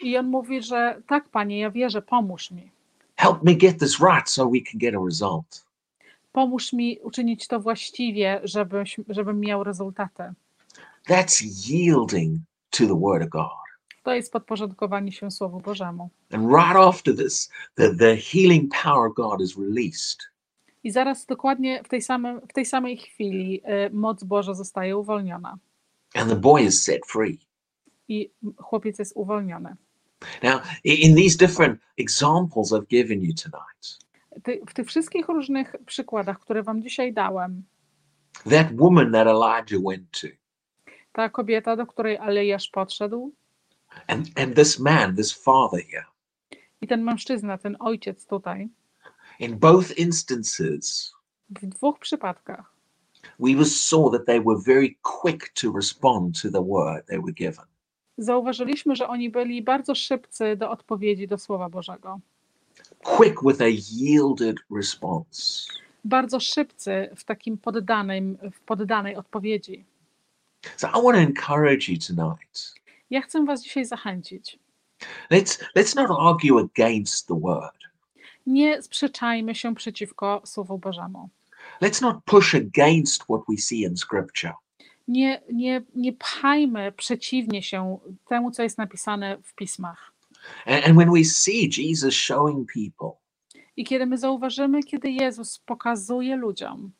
I 0.00 0.16
on 0.16 0.26
mówi, 0.26 0.62
że 0.62 1.02
tak, 1.06 1.28
panie, 1.28 1.58
ja 1.58 1.70
wierzę, 1.70 2.02
pomóż 2.02 2.50
mi. 2.50 2.70
Help 3.16 3.42
me 3.42 3.54
get 3.54 3.78
this 3.78 4.00
right 4.00 4.30
so 4.30 4.50
we 4.50 4.60
can 4.60 4.78
get 4.78 4.94
a 4.94 5.04
result. 5.06 5.64
Pomóż 6.32 6.72
mi 6.72 6.98
uczynić 7.02 7.46
to 7.46 7.60
właściwie, 7.60 8.40
żebyś, 8.44 9.00
żebym 9.08 9.40
miał 9.40 9.64
rezultaty. 9.64 10.22
That's 11.08 11.42
yielding 11.70 12.38
to 12.70 12.86
the 12.86 13.00
word 13.00 13.22
of 13.22 13.28
God. 13.28 13.68
To 14.02 14.14
jest 14.14 14.32
podporządkowanie 14.32 15.12
się 15.12 15.30
Słowu 15.30 15.60
Bożemu. 15.60 16.10
And 16.32 16.44
right 16.44 16.76
after 16.76 17.16
this, 17.16 17.50
the, 17.74 17.96
the 17.96 18.16
healing 18.16 18.72
power 18.82 19.10
of 19.10 19.14
God 19.14 19.40
is 19.40 19.58
released. 19.58 20.18
I 20.84 20.90
zaraz 20.90 21.26
dokładnie 21.26 21.82
w 21.84 21.88
tej, 21.88 22.02
samej, 22.02 22.36
w 22.48 22.52
tej 22.52 22.66
samej 22.66 22.96
chwili 22.96 23.62
y, 23.86 23.90
moc 23.92 24.24
Boża 24.24 24.54
zostaje 24.54 24.96
uwolniona. 24.96 25.58
And 26.14 26.30
the 26.30 26.36
boy 26.36 26.62
is 26.62 26.82
set 26.82 27.06
free. 27.06 27.38
I 28.08 28.30
chłopiec 28.58 28.98
jest 28.98 29.16
uwolniony. 29.16 29.76
Now, 30.42 30.60
in 30.84 31.14
these 31.14 31.36
different 31.36 31.80
examples 31.96 32.72
I've 32.72 32.88
given 32.88 33.20
you 33.20 33.34
tonight, 33.34 33.98
Ty, 34.42 34.60
w 34.66 34.74
tych 34.74 34.86
wszystkich 34.86 35.28
różnych 35.28 35.74
przykładach, 35.86 36.38
które 36.40 36.62
wam 36.62 36.82
dzisiaj 36.82 37.12
dałem, 37.12 37.62
that 38.50 38.76
woman 38.76 39.12
that 39.12 39.26
Elijah 39.26 39.82
went 39.86 40.10
to, 40.20 40.28
ta 41.12 41.28
kobieta, 41.28 41.76
do 41.76 41.86
której 41.86 42.16
Eliasz 42.20 42.68
podszedł. 42.68 43.32
And, 44.06 44.40
and 44.40 44.54
this 44.54 44.78
man, 44.78 45.16
this 45.16 45.32
father 45.32 45.80
here, 45.92 46.06
i 46.80 46.86
ten 46.86 47.02
mężczyzna, 47.02 47.58
ten 47.58 47.76
ojciec 47.80 48.26
tutaj, 48.26 48.68
in 49.38 49.58
both 49.58 49.98
instances, 49.98 51.12
w 51.50 51.66
dwóch 51.66 51.98
przypadkach. 51.98 52.78
we 53.38 53.64
saw 53.64 54.10
that 54.10 54.26
they 54.26 54.40
were 54.40 54.58
very 54.58 54.98
quick 55.02 55.52
to 55.54 55.72
respond 55.72 56.34
to 56.34 56.50
the 56.50 56.62
word 56.62 57.06
they 57.06 57.18
were 57.18 57.32
given. 57.32 57.64
Zauważyliśmy, 58.18 58.96
że 58.96 59.08
oni 59.08 59.30
byli 59.30 59.62
bardzo 59.62 59.94
szybcy 59.94 60.56
do 60.56 60.70
odpowiedzi 60.70 61.28
do 61.28 61.38
Słowa 61.38 61.68
Bożego. 61.68 62.20
Quick 63.02 63.42
with 63.42 63.60
a 63.60 63.68
yielded 63.68 64.56
response. 64.76 65.72
Bardzo 66.04 66.40
szybcy 66.40 67.10
w 67.16 67.24
takim 67.24 67.58
poddanym, 67.58 68.38
w 68.52 68.60
poddanej 68.60 69.16
odpowiedzi. 69.16 69.84
So 70.76 70.88
I 70.88 71.02
want 71.02 71.16
to 71.16 71.22
encourage 71.22 71.92
you 71.92 71.98
tonight. 72.06 72.74
Ja 73.10 73.20
chcę 73.20 73.44
was 73.44 73.62
dzisiaj 73.62 73.84
zachęcić. 73.84 74.58
Let's 75.30 75.64
let's 75.76 75.96
not 75.96 76.10
argue 76.20 76.58
against 76.58 77.28
the 77.28 77.40
word. 77.40 77.78
Nie 78.46 78.82
sprzeczajmy 78.82 79.54
się 79.54 79.74
przeciwko 79.74 80.42
Słowu 80.44 80.78
Bożemu. 80.78 81.28
Let's 81.82 82.02
not 82.02 82.16
push 82.24 82.54
against 82.54 83.22
what 83.22 83.40
we 83.48 83.56
see 83.56 83.82
in 83.82 83.96
scripture. 83.96 84.52
Nie, 85.08 85.42
nie, 85.52 85.82
nie 85.94 86.12
pchajmy 86.12 86.92
przeciwnie 86.92 87.62
się 87.62 87.98
temu, 88.28 88.50
co 88.50 88.62
jest 88.62 88.78
napisane 88.78 89.38
w 89.42 89.54
pismach. 89.54 90.12
And, 90.66 90.86
and 90.86 90.96
when 90.96 91.12
we 91.12 91.24
see 91.24 91.70
Jesus 91.78 92.14
showing 92.14 92.72
people 92.72 93.10
I 93.76 93.84
kiedy 93.84 94.06
my 94.06 94.18
zauważymy, 94.18 94.82
kiedy 94.82 95.10
Jezus 95.10 95.58
pokazuje 95.58 96.36
ludziom, 96.36 96.92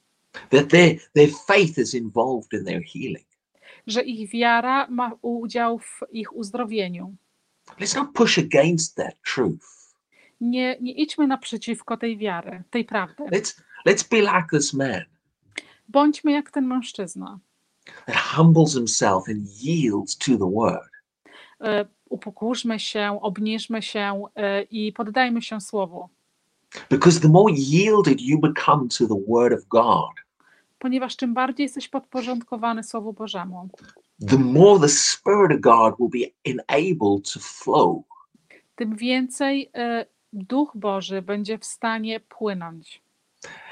that 0.51 0.69
their 0.69 0.99
their 1.13 1.31
faith 1.47 1.79
is 1.79 1.95
involved 1.95 2.53
in 2.53 2.65
their 2.65 2.83
healing, 2.85 3.27
że 3.87 4.03
ich 4.03 4.31
wiara 4.31 4.87
ma 4.91 5.13
udział 5.23 5.79
w 5.79 6.01
ich 6.13 6.37
uzdrowieniu, 6.37 7.17
let's 7.81 7.97
not 7.97 8.13
push 8.13 8.39
against 8.39 8.97
that 8.97 9.15
truth. 9.35 9.95
nie, 10.41 10.77
nie 10.81 10.93
idźmy 10.93 11.27
naprzeciwko 11.27 11.97
tej 11.97 12.19
wiary, 12.19 12.63
tej 12.71 12.85
prawdy. 12.85 13.25
Let's 13.25 13.61
let's 13.87 14.11
be 14.11 14.21
like 14.21 14.47
this 14.53 14.75
man 14.75 15.05
Bądźmy 15.89 16.33
jak 16.33 16.51
ten 16.51 16.67
mężczyzna. 16.67 17.39
That 18.07 18.17
humbles 18.17 18.75
himself 18.75 19.29
and 19.29 19.47
yields 19.63 20.17
to 20.17 20.33
the 20.39 20.51
word. 20.51 20.91
E, 21.61 21.85
Upokórzmy 22.11 22.79
się, 22.81 23.19
obniżmy 23.23 23.83
się 23.83 24.23
e, 24.37 24.63
i 24.63 24.93
poddajmy 24.93 25.43
się 25.43 25.61
Słowu, 25.61 26.09
Because 26.91 27.21
the 27.21 27.29
more 27.29 27.55
yielded 27.55 28.21
you 28.21 28.39
become 28.41 28.89
to 28.89 29.07
the 29.07 29.23
word 29.29 29.53
of 29.53 29.69
God, 29.69 30.11
ponieważ 30.79 31.17
czym 31.17 31.35
bardziej 31.35 31.65
jesteś 31.65 31.89
podporządkowany 31.89 32.85
Słowu 32.85 33.13
Bożemu, 33.13 33.69
the 34.29 34.39
more 34.39 34.81
the 34.81 34.89
Spirit 34.89 35.53
of 35.53 35.61
God 35.61 35.95
will 35.99 36.23
be 36.23 36.53
enabled 36.53 37.33
to 37.33 37.41
flow. 37.41 38.03
tym 38.77 38.97
więcej 38.97 39.71
e, 39.75 40.07
Duch 40.33 40.73
Boży 40.75 41.23
będzie 41.23 41.59
w 41.59 41.65
stanie 41.65 42.21
płynąć 42.21 43.03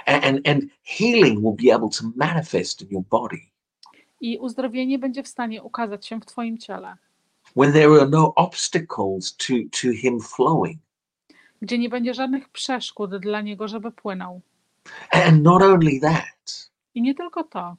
And, 0.07 0.25
and, 0.25 0.49
and 0.49 0.65
healing 0.85 1.41
will 1.41 1.57
be 1.67 1.75
able 1.75 1.89
to 1.89 2.05
manifest 2.17 2.83
in 2.83 2.89
your 2.91 3.05
body. 3.11 3.39
I 4.21 4.39
uzdrowienie 4.39 4.99
będzie 4.99 5.23
w 5.23 5.29
stanie 5.29 5.63
ukazać 5.63 6.07
się 6.07 6.21
w 6.21 6.27
Twoim 6.27 6.59
ciele, 6.59 6.97
When 7.57 7.73
there 7.73 7.87
are 8.01 8.09
no 8.09 8.35
obstacles 8.35 9.37
to, 9.37 9.55
to 9.83 9.93
Him 9.93 10.21
flowing. 10.21 10.79
gdzie 11.63 11.79
nie 11.79 11.89
będzie 11.89 12.15
żadnych 12.15 12.49
przeszkód 12.49 13.17
dla 13.17 13.41
Niego, 13.41 13.69
żeby 13.69 13.93
płynął. 13.93 14.41
And 15.11 15.43
not 15.43 15.63
only 15.63 16.01
that, 16.01 16.71
I 16.95 17.03
nie 17.03 17.15
tylko 17.15 17.45
to, 17.45 17.77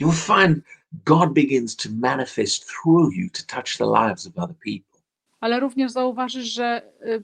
you'll 0.00 0.36
find 0.36 0.64
God 1.04 1.32
begins 1.32 1.76
to 1.76 1.88
manifest 1.92 2.66
through 2.66 3.14
you 3.14 3.30
to 3.30 3.42
touch 3.56 3.76
the 3.78 3.84
lives 3.86 4.26
of 4.26 4.32
other 4.38 4.56
people. 4.64 5.00
ale 5.40 5.60
również 5.60 5.92
zauważysz, 5.92 6.44
że 6.46 6.82
y, 7.06 7.22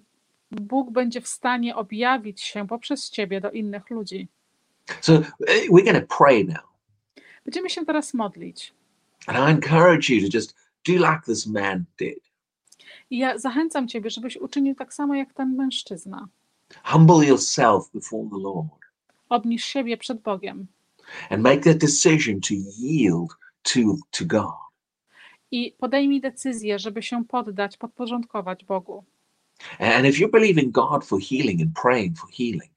Bóg 0.51 0.91
będzie 0.91 1.21
w 1.21 1.29
stanie 1.29 1.77
objawić 1.77 2.41
się 2.43 2.67
poprzez 2.69 3.11
Ciebie 3.11 3.41
do 3.41 3.51
innych 3.51 3.91
ludzi. 3.91 4.29
So 5.01 5.13
uh, 5.15 5.25
we're 5.71 5.85
going 5.85 6.09
to 6.09 6.17
pray 6.19 6.45
now. 6.45 6.72
Będziemy 7.45 7.71
się 7.71 7.87
teraz 7.87 8.15
modlić. 8.15 8.75
And 9.27 9.39
I 9.39 9.51
encourage 9.53 10.15
you 10.15 10.21
to 10.21 10.37
just 10.37 10.55
do 10.87 10.93
like 10.93 11.21
this 11.27 11.47
man 11.47 11.85
did. 11.99 12.19
I 13.11 13.19
ja 13.19 13.39
zachęcam 13.39 13.89
Ciebie, 13.89 14.11
żebyś 14.11 14.37
uczynił 14.37 14.75
tak 14.75 14.95
samo 14.95 15.15
jak 15.15 15.35
ten 15.35 15.57
mężczyzna. 15.57 16.29
Humble 16.85 17.27
yourself 17.27 17.91
before 17.95 18.29
the 18.31 18.39
Lord 18.39 18.69
Obniż 19.29 19.65
siebie 19.65 19.97
przed 19.97 20.21
Bogiem 20.23 20.67
and 21.31 21.43
make 21.43 21.65
that 21.65 21.79
decision 21.79 22.41
to 22.41 22.55
yield 22.79 23.31
to, 23.63 23.81
to 24.11 24.25
God. 24.25 24.55
i 25.51 25.75
podejmij 25.79 26.21
decyzję, 26.21 26.79
żeby 26.79 27.03
się 27.03 27.25
poddać, 27.25 27.77
podporządkować 27.77 28.65
Bogu. 28.65 29.05
And 29.79 30.07
if 30.07 30.19
you 30.23 30.29
believe 30.31 30.63
in 30.63 30.71
God 30.71 31.05
for 31.05 31.21
healing 31.21 31.61
and 31.63 31.71
praying 31.83 32.19
for 32.19 32.31
healing, 32.31 32.72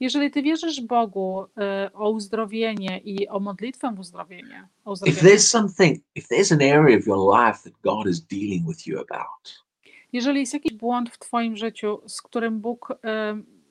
Jeżeli 0.00 0.30
Ty 0.30 0.42
wierzysz 0.42 0.80
Bogu 0.80 1.44
y, 1.44 1.92
o 1.92 2.10
uzdrowienie 2.10 2.98
i 2.98 3.28
o 3.28 3.40
modlitwę 3.40 3.92
w 3.96 4.00
uzdrowienie, 4.00 4.68
o 4.84 4.92
if 4.92 4.92
uzdrowienie, 4.92 5.22
there's 5.22 5.48
something, 5.48 6.00
if 6.14 6.34
there's 6.34 6.52
an 6.52 6.78
area 6.78 6.98
of 6.98 7.06
your 7.06 7.36
life 7.38 7.70
that 7.70 7.80
God 7.82 8.06
is 8.06 8.20
dealing 8.20 8.68
with 8.68 8.86
you 8.86 8.98
about, 9.00 9.64
jeżeli 10.12 10.40
jest 10.40 10.54
jakiś 10.54 10.72
błąd 10.72 11.10
w 11.10 11.18
Twoim 11.18 11.56
życiu, 11.56 12.00
z 12.06 12.22
którym 12.22 12.60
Bóg 12.60 12.90
y, 12.90 12.96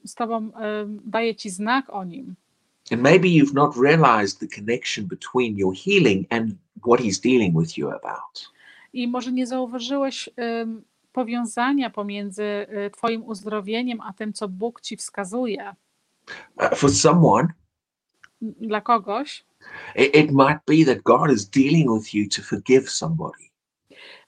z 0.08 0.16
Tobą 0.16 0.48
y, 0.48 0.52
daje 1.06 1.36
Ci 1.36 1.50
znak 1.50 1.90
o 1.90 2.04
nim, 2.04 2.36
and 2.92 3.02
maybe 3.02 3.28
you've 3.28 3.54
not 3.54 3.76
realized 3.78 4.40
the 4.40 4.48
connection 4.56 5.08
between 5.08 5.58
your 5.58 5.76
healing 5.76 6.28
and 6.30 6.54
what 6.88 7.00
He's 7.00 7.22
dealing 7.22 7.60
with 7.60 7.78
you 7.78 7.90
about, 7.90 8.52
i 8.94 9.08
może 9.08 9.32
nie 9.32 9.48
zauważyłeś 9.48 10.30
powiązania 11.14 11.90
pomiędzy 11.90 12.68
Twoim 12.94 13.24
uzdrowieniem 13.24 14.02
a 14.02 14.14
tym, 14.14 14.34
co 14.34 14.48
Bóg 14.48 14.82
Ci 14.82 14.98
wskazuje 14.98 15.76
for 16.76 16.90
someone, 16.92 17.48
dla 18.42 18.82
kogoś, 18.82 19.46
it, 19.96 20.16
it 20.16 20.32
might 20.32 20.60
be 20.68 20.86
that 20.86 21.04
God 21.04 21.32
is 21.32 21.50
dealing 21.50 21.90
with 22.00 22.14
you 22.14 22.30
to 22.36 22.42
forgive 22.42 22.90
somebody. 22.90 23.44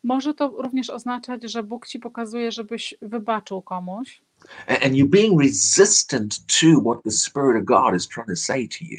może 0.04 0.34
to 0.34 0.48
również 0.48 0.90
oznaczać, 0.90 1.44
że 1.44 1.64
Bóg 1.64 1.88
Ci 1.88 2.00
pokazuje, 2.00 2.52
żebyś 2.52 2.96
wybaczył 3.02 3.62
komuś 3.62 4.22
a- 4.68 4.72
and 4.86 4.94
you're 4.94 5.10
being 5.10 5.42
resistant 5.42 6.40
to 6.48 6.82
what 6.82 7.04
the 7.04 7.12
Spirit 7.12 7.62
of 7.62 7.66
God 7.66 7.96
is 7.96 8.08
trying 8.08 8.28
to 8.28 8.36
say 8.36 8.68
to 8.68 8.78
you. 8.82 8.98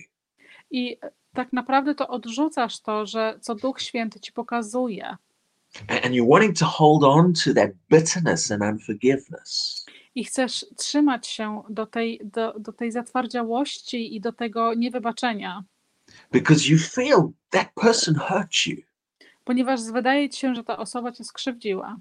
i 0.71 0.97
tak 1.35 1.53
naprawdę 1.53 1.95
to 1.95 2.09
odrzucasz 2.09 2.81
to, 2.81 3.07
że 3.07 3.39
co 3.41 3.55
Duch 3.55 3.81
Święty 3.81 4.21
Ci 4.21 4.33
pokazuje 4.33 5.17
A- 5.89 6.01
And 6.05 6.15
you're 6.15 6.29
wanting 6.31 6.59
to 6.59 6.67
hold 6.67 7.05
on 7.05 7.33
to 7.45 7.55
that 7.55 7.71
bitterness 7.91 8.51
and 8.51 8.63
unforgiveness. 8.63 9.82
I 10.15 10.25
chcesz 10.25 10.67
trzymać 10.77 11.27
się 11.27 11.63
do 11.71 11.87
tej, 11.87 12.21
do, 12.25 12.55
do 12.59 12.73
tej 12.73 12.93
zatwardziałości 12.93 14.17
i 14.17 14.21
do 14.21 14.33
tego 14.33 14.75
niewybaczenia, 14.75 15.65
because 16.33 16.69
you 16.69 16.79
feel 16.79 17.33
that 17.51 17.69
person 17.75 18.15
hurt 18.15 18.67
you. 18.67 18.77
ponieważ 19.45 19.83
wydaje 19.83 20.29
Ci 20.31 20.41
się, 20.41 20.55
że 20.55 20.65
ta 20.65 20.79
osoba 20.79 21.13
Cię 21.13 21.25
skrzywdziła. 21.25 21.97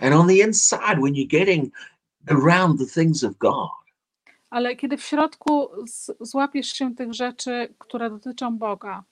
And 0.00 0.14
on 0.14 0.28
the 0.28 0.34
inside, 0.34 0.96
when 1.02 1.14
you're 1.14 1.26
getting 1.30 1.74
around 2.26 2.80
the 2.80 2.86
things 2.86 3.24
of 3.24 3.38
God, 3.38 3.70
Ale 4.50 4.76
kiedy 4.76 4.96
w 4.96 5.02
środku 5.02 5.68
złapiesz 6.20 6.72
się 6.72 6.94
tych 6.94 7.14
rzeczy, 7.14 7.74
które 7.78 8.10
dotyczą 8.10 8.58
Boga, 8.58 9.04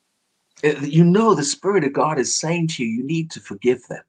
you 0.83 1.05
know 1.05 1.37
the 1.37 1.45
Spirit 1.45 1.85
of 1.85 1.93
God 1.93 2.19
is 2.19 2.39
saying 2.39 2.71
to 2.71 2.83
you, 2.83 2.89
you 2.89 3.07
need 3.07 3.35
to 3.35 3.41
forgive 3.41 3.87
them. 3.89 4.03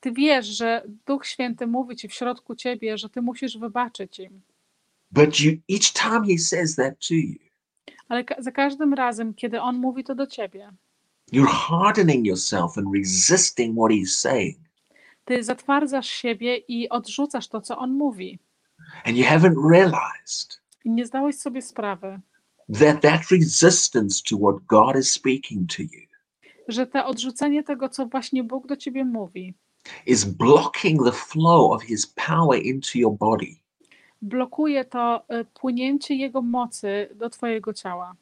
Ty 0.00 0.12
wiesz, 0.12 0.46
że 0.46 0.82
Duch 1.06 1.26
Święty 1.26 1.66
mówi 1.66 1.96
ci 1.96 2.08
w 2.08 2.14
środku 2.14 2.54
ciebie, 2.54 2.98
że 2.98 3.08
ty 3.08 3.22
musisz 3.22 3.58
wybaczyć 3.58 4.18
im. 4.18 4.40
But 5.10 5.40
you, 5.40 5.52
each 5.70 5.92
time 5.92 6.26
He 6.26 6.38
says 6.38 6.76
that 6.76 6.94
to 7.08 7.14
you, 7.14 7.34
Ale 8.08 8.24
ka- 8.24 8.42
za 8.42 8.52
każdym 8.52 8.94
razem, 8.94 9.34
kiedy 9.34 9.60
On 9.60 9.76
mówi 9.76 10.04
to 10.04 10.14
do 10.14 10.26
ciebie, 10.26 10.70
you're 11.32 11.50
hardening 11.50 12.26
yourself 12.26 12.78
and 12.78 12.86
resisting 12.96 13.76
what 13.78 13.90
He's 13.92 14.06
saying. 14.20 14.58
ty 15.24 15.42
zatwardzasz 15.44 16.08
siebie 16.08 16.56
i 16.56 16.88
odrzucasz 16.88 17.48
to, 17.48 17.60
co 17.60 17.78
On 17.78 17.92
mówi. 17.92 18.38
And 19.04 19.16
you 19.16 19.24
haven't 19.24 19.70
realized 19.70 20.60
I 20.84 20.90
nie 20.90 21.06
zdałeś 21.06 21.36
sobie 21.38 21.62
sprawy, 21.62 22.20
that 22.78 23.00
that 23.02 23.30
resistance 23.30 24.22
to 24.30 24.36
what 24.38 24.64
God 24.66 24.96
is 24.96 25.12
speaking 25.12 25.70
to 25.76 25.82
you 25.82 26.08
że 26.68 26.86
te 26.86 27.04
odrzucenie 27.04 27.62
tego, 27.62 27.88
co 27.88 28.06
właśnie 28.06 28.44
Bóg 28.44 28.66
do 28.66 28.76
ciebie 28.76 29.04
mówi, 29.04 29.54
is 30.06 30.24
blocking 30.24 31.04
the 31.04 31.12
flow 31.12 31.72
of 31.72 31.82
His 31.82 32.06
power 32.06 32.62
into 32.62 32.98
your 32.98 33.16
body. 33.18 33.56
blokuje 34.22 34.84
to 34.84 35.24
y, 35.30 35.44
płynięcie 35.44 36.14
Jego 36.14 36.42
mocy 36.42 37.08
do 37.14 37.30
twojego 37.30 37.72
ciała. 37.72 38.14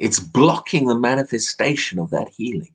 It's 0.00 0.20
blocking 0.20 0.88
the 0.88 0.94
manifestation 0.98 1.98
of 1.98 2.10
that 2.10 2.28
healing. 2.36 2.74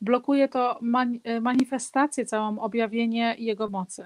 blokuje 0.00 0.48
to 0.48 0.78
man, 0.82 1.18
e, 1.24 1.40
manifestację, 1.40 2.26
całą 2.26 2.58
objawienie 2.58 3.36
Jego 3.38 3.68
mocy. 3.68 4.04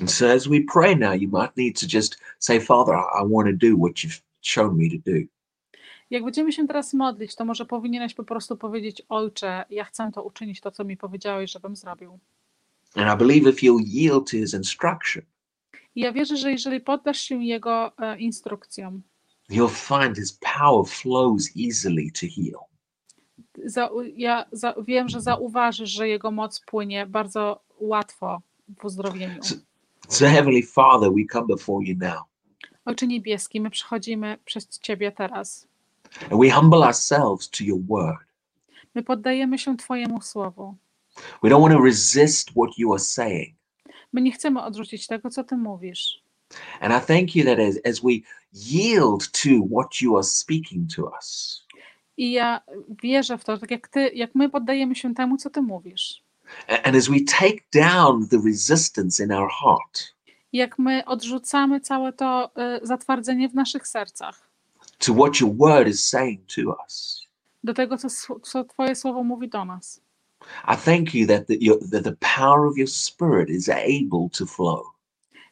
And 0.00 0.12
so 0.12 0.32
as 0.32 0.48
we 0.48 0.60
pray 0.72 0.96
now, 0.96 1.12
you 1.14 1.28
might 1.28 1.56
need 1.56 1.80
to 1.80 1.86
just 1.96 2.18
say, 2.38 2.60
Father, 2.60 2.94
I, 2.94 3.22
I 3.22 3.28
want 3.28 3.46
to 3.46 3.52
do 3.70 3.76
what 3.76 3.92
you've 4.04 4.20
shown 4.42 4.76
me 4.76 4.90
to 4.90 5.10
do. 5.10 5.18
Jak 6.10 6.24
będziemy 6.24 6.52
się 6.52 6.66
teraz 6.66 6.94
modlić, 6.94 7.34
to 7.36 7.44
może 7.44 7.66
powinieneś 7.66 8.14
po 8.14 8.24
prostu 8.24 8.56
powiedzieć: 8.56 9.02
Ojcze, 9.08 9.64
ja 9.70 9.84
chcę 9.84 10.10
to 10.14 10.22
uczynić, 10.22 10.60
to 10.60 10.70
co 10.70 10.84
mi 10.84 10.96
powiedziałeś, 10.96 11.52
żebym 11.52 11.76
zrobił. 11.76 12.18
And 12.94 13.14
I 13.14 13.16
believe 13.24 13.50
if 13.50 13.62
you'll 13.62 13.86
yield 13.86 14.30
to 14.30 14.36
his 14.36 14.54
instruction, 14.54 15.22
ja 15.96 16.12
wierzę, 16.12 16.36
że 16.36 16.52
jeżeli 16.52 16.80
poddasz 16.80 17.20
się 17.20 17.44
Jego 17.44 17.92
e, 17.98 18.18
instrukcjom, 18.18 19.02
you'll 19.50 20.00
find 20.02 20.16
his 20.16 20.32
power 20.32 20.86
flows 20.86 21.50
easily 21.56 22.10
to 22.20 22.26
heal. 22.26 22.74
za, 23.64 23.90
ja 24.16 24.44
za, 24.52 24.74
wiem, 24.86 25.08
że 25.08 25.20
zauważysz, 25.20 25.90
że 25.90 26.08
Jego 26.08 26.30
moc 26.30 26.60
płynie 26.60 27.06
bardzo 27.06 27.60
łatwo 27.80 28.42
w 28.78 28.84
uzdrowieniu. 28.84 29.42
So, 30.08 30.26
Heavenly 30.26 30.62
Father, 30.62 31.10
we 31.10 31.24
come 31.32 31.46
before 31.46 31.84
you 31.84 31.96
now. 31.98 32.24
Ojcze 32.84 33.06
Niebieski, 33.06 33.60
my 33.60 33.70
przychodzimy 33.70 34.38
przez 34.44 34.78
Ciebie 34.78 35.12
teraz. 35.12 35.66
And 36.30 36.40
we 36.40 36.50
humble 36.50 36.78
ourselves 36.78 37.50
to 37.50 37.64
your 37.64 37.80
word. 37.88 38.26
My 38.94 39.02
poddajemy 39.02 39.58
się 39.58 39.76
Twojemu 39.76 40.20
słowu. 40.20 40.74
We 41.42 41.50
don't 41.50 41.60
want 41.62 41.74
to 41.74 41.80
resist 41.80 42.50
what 42.56 42.78
you 42.78 42.92
are 42.92 42.98
saying. 43.02 43.54
My 44.12 44.20
nie 44.20 44.32
chcemy 44.32 44.62
odrzucić 44.62 45.06
tego, 45.06 45.30
co 45.30 45.44
Ty 45.44 45.56
mówisz. 45.56 46.22
And 46.80 46.92
I 46.92 47.06
thank 47.06 47.36
you 47.36 47.44
that 47.44 47.58
as, 47.58 47.78
as 47.84 48.00
we 48.00 48.10
yield 48.52 49.30
to 49.30 49.48
what 49.70 50.00
you 50.00 50.16
are 50.16 50.24
speaking 50.24 50.94
to 50.96 51.10
us, 51.18 51.60
I 52.16 52.32
ja 52.32 52.60
wierzę 53.02 53.38
w 53.38 53.44
to, 53.44 53.58
tak 53.58 53.70
jak 53.70 53.88
Ty, 53.88 54.08
jak 54.14 54.34
my 54.34 54.48
poddajemy 54.48 54.94
się 54.94 55.14
temu, 55.14 55.36
co 55.36 55.50
Ty 55.50 55.62
mówisz. 55.62 56.22
and 56.84 56.96
as 56.96 57.08
we 57.08 57.16
take 57.38 57.62
down 57.72 58.28
the 58.28 58.38
resistance 58.44 59.24
in 59.24 59.32
our 59.32 59.50
heart 59.50 60.14
Jak 60.52 60.78
my 60.78 61.04
odrzucamy 61.04 61.80
całe 61.80 62.12
to 62.12 62.50
y, 62.82 62.86
zatwardzenie 62.86 63.48
w 63.48 63.54
naszych 63.54 63.88
sercach 63.88 64.48
to 64.98 65.14
what 65.14 65.40
your 65.40 65.56
word 65.56 65.88
is 65.88 66.08
saying 66.08 66.40
to 66.54 66.76
us, 66.86 67.26
do 67.64 67.74
tego, 67.74 67.96
co, 67.98 68.08
co 68.42 68.64
Twoje 68.64 68.94
słowo 68.96 69.24
mówi 69.24 69.48
do 69.48 69.64
nas. 69.64 70.00
I 70.68 70.76
thank 70.76 71.14
you 71.14 71.26
that 71.26 71.46
the, 71.46 71.56
your, 71.60 71.78
that 71.90 72.04
the 72.04 72.16
power 72.36 72.66
of 72.66 72.76
your 72.76 72.88
spirit 72.88 73.50
is 73.50 73.68
able 73.68 74.28
to 74.38 74.46
flow. 74.46 74.82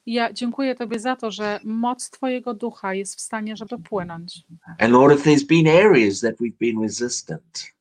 Ja 0.07 0.32
dziękuję 0.32 0.74
Tobie 0.74 0.99
za 0.99 1.16
to, 1.16 1.30
że 1.30 1.61
moc 1.64 2.11
Twojego 2.11 2.55
ducha 2.55 2.95
jest 2.95 3.16
w 3.16 3.20
stanie, 3.20 3.57
żeby 3.57 3.78
płynąć. 3.78 4.40
And 4.78 4.93
Lord, 4.93 5.18
if 5.18 5.30
there's 5.30 5.47
been 5.47 5.66
areas 5.68 6.20
that 6.20 6.34
we've 6.40 6.59
been 6.61 6.82
resistant, 6.82 7.72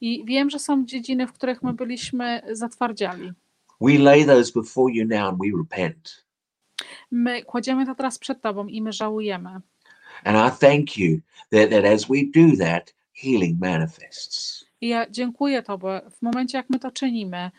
I 0.00 0.24
wiem, 0.24 0.50
że 0.50 0.58
są 0.58 0.84
dziedziny, 0.86 1.26
w 1.26 1.32
których 1.32 1.62
my 1.62 1.72
byliśmy 1.72 2.42
zatwardziali. 2.52 3.32
we 3.80 3.98
lay 3.98 4.24
those 4.24 4.52
before 4.52 4.92
you 4.92 5.04
now 5.04 5.28
and 5.28 5.38
we 5.38 5.46
repent. 5.58 6.24
My 7.10 7.42
kładziemy 7.42 7.86
to 7.86 7.94
teraz 7.94 8.18
przed 8.18 8.42
Tobą 8.42 8.66
i 8.66 8.82
my 8.82 8.92
żałujemy. 8.92 9.60
And 10.24 10.36
I 10.36 10.58
thank 10.66 10.98
you 10.98 11.20
that, 11.50 11.70
that 11.70 11.84
as 11.84 12.04
we 12.04 12.16
do 12.34 12.56
that, 12.64 12.94
healing 13.12 13.60
manifests. 13.60 14.64
I 14.84 14.88
ja 14.88 15.10
dziękuję 15.10 15.62
Tobie. 15.62 16.00
W 16.10 16.22
momencie, 16.22 16.58
jak 16.58 16.70
my 16.70 16.78
to 16.78 16.90
czynimy, 16.90 17.36
e, 17.36 17.50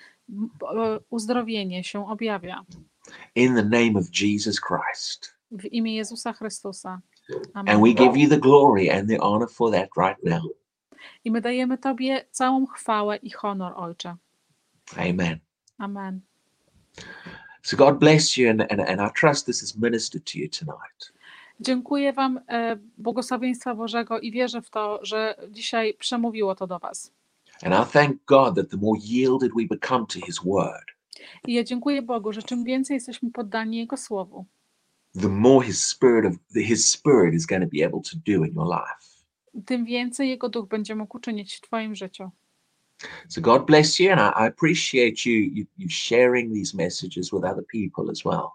uzdrowienie 1.10 1.84
się 1.84 2.10
objawia 2.10 2.66
In 3.36 3.56
the 3.56 3.64
name 3.64 4.00
of 4.00 4.06
Jesus 4.22 4.62
Christ. 4.62 5.36
w 5.52 5.66
imię 5.66 5.96
Jezusa 5.96 6.34
Chrystusa. 6.34 7.02
And 7.54 7.70
Amen. 7.70 7.82
we 7.82 7.94
give 7.94 8.18
you 8.18 8.30
the 8.30 8.38
glory 8.38 8.92
and 8.92 9.10
the 9.10 9.20
honor 9.22 9.50
for 9.50 9.72
that 9.72 9.90
right 9.98 10.24
now. 10.24 10.44
I 11.26 11.32
my 11.32 11.42
dajemy 11.42 11.78
Tobie 11.78 12.26
całą 12.32 12.66
chwałę 12.66 13.18
i 13.18 13.32
honor, 13.42 13.74
Ojcze. 13.76 14.16
Amen. 14.98 15.40
Amen. 15.78 16.22
So 17.64 17.78
God 17.78 18.00
bless 18.00 18.38
you, 18.38 18.50
and, 18.50 18.62
and, 18.62 18.82
and 18.82 19.02
I 19.02 19.10
trust 19.10 19.46
this 19.46 19.62
has 19.62 19.76
ministered 19.78 20.26
to 20.26 20.40
you 20.40 20.50
tonight. 20.50 21.15
Dziękuję 21.60 22.14
Wam 22.14 22.40
e, 22.48 22.78
błogosławieństwa 22.98 23.76
Bożego 23.76 24.20
i 24.20 24.32
wierzę 24.32 24.62
w 24.62 24.70
to, 24.70 25.00
że 25.02 25.36
dzisiaj 25.50 25.94
przemówiło 25.94 26.56
to 26.56 26.68
do 26.68 26.80
Was. 26.80 27.12
And 27.64 27.74
I 27.74 27.92
thank 27.94 28.26
God 28.26 28.56
that 28.56 28.70
the 28.70 28.78
more 28.78 29.00
yielded 29.04 29.52
we 29.58 29.66
become 29.70 30.06
to 30.06 30.26
His 30.26 30.40
word, 30.46 30.86
I 31.48 31.54
ja 31.54 31.64
dziękuję 31.64 32.02
Bogu, 32.02 32.34
że 32.34 32.44
czym 32.44 32.64
więcej 32.64 32.96
jesteśmy 32.96 33.32
poddani 33.32 33.78
Jego 33.78 33.98
Słowu, 33.98 34.46
the 35.22 35.28
more 35.30 35.66
His 35.66 35.88
Spirit 35.88 36.26
of 36.26 36.64
His 36.66 36.90
Spirit 36.90 37.34
is 37.34 37.46
going 37.46 37.64
to 37.64 37.70
be 37.78 37.86
able 37.86 38.02
to 38.02 38.18
do 38.26 38.46
in 38.46 38.54
your 38.56 38.68
life. 38.68 39.26
tym 39.66 39.86
więcej 39.86 40.30
Jego 40.30 40.50
Duch 40.50 40.68
będzie 40.68 40.96
mógł 40.96 41.18
uczynić 41.18 41.56
w 41.56 41.62
Twoim 41.62 41.96
życiu. 41.96 42.30
So 43.30 43.42
God 43.42 43.66
bless 43.66 44.00
you, 44.00 44.12
and 44.12 44.22
I, 44.22 44.44
I 44.44 44.48
appreciate 44.48 45.26
you, 45.26 45.34
you 45.34 45.66
you 45.78 45.90
sharing 45.90 46.54
these 46.54 46.78
messages 46.78 47.32
with 47.32 47.44
other 47.44 47.64
people 47.72 48.12
as 48.12 48.26
well. 48.26 48.48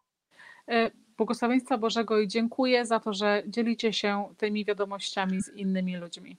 Błogosławieństwa 1.20 1.78
Bożego 1.78 2.20
i 2.20 2.28
dziękuję 2.28 2.86
za 2.86 3.00
to, 3.00 3.14
że 3.14 3.42
dzielicie 3.46 3.92
się 3.92 4.28
tymi 4.36 4.64
wiadomościami 4.64 5.42
z 5.42 5.48
innymi 5.48 5.96
ludźmi. 5.96 6.36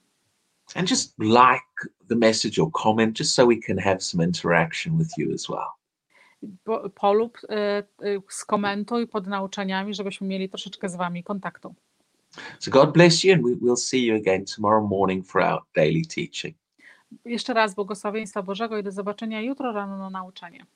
And 0.74 0.90
just 0.90 1.18
like 1.18 1.94
the 2.08 2.14
message 2.14 2.62
or 2.62 2.70
comment, 2.82 3.18
just 3.18 3.34
so 3.34 3.46
we 3.46 3.56
can 3.66 3.78
have 3.78 4.00
some 4.00 4.24
interaction 4.24 4.98
with 4.98 5.18
you 5.18 5.34
as 5.34 5.48
well. 5.48 5.68
Po- 6.64 6.90
Polub, 6.90 7.38
e, 7.48 7.56
e, 7.58 7.84
skomentuj 8.28 9.06
pod 9.08 9.26
nauczaniami, 9.26 9.94
żebyśmy 9.94 10.26
mieli 10.26 10.48
troszeczkę 10.48 10.88
z 10.88 10.96
Wami 10.96 11.24
kontaktu. 11.24 11.74
So 12.58 12.70
God 12.70 12.92
bless 12.92 13.24
you, 13.24 13.34
and 13.34 13.42
we, 13.42 13.50
we'll 13.50 13.76
see 13.76 14.06
you 14.06 14.16
again 14.16 14.44
tomorrow 14.56 14.90
morning 14.90 15.26
for 15.26 15.42
our 15.42 15.60
daily 15.74 16.02
teaching. 16.14 16.56
Jeszcze 17.24 17.54
raz 17.54 17.74
błogosławieństwa 17.74 18.42
Bożego 18.42 18.78
i 18.78 18.82
do 18.82 18.92
zobaczenia 18.92 19.40
jutro 19.40 19.72
rano 19.72 19.98
na 19.98 20.10
nauczanie. 20.10 20.66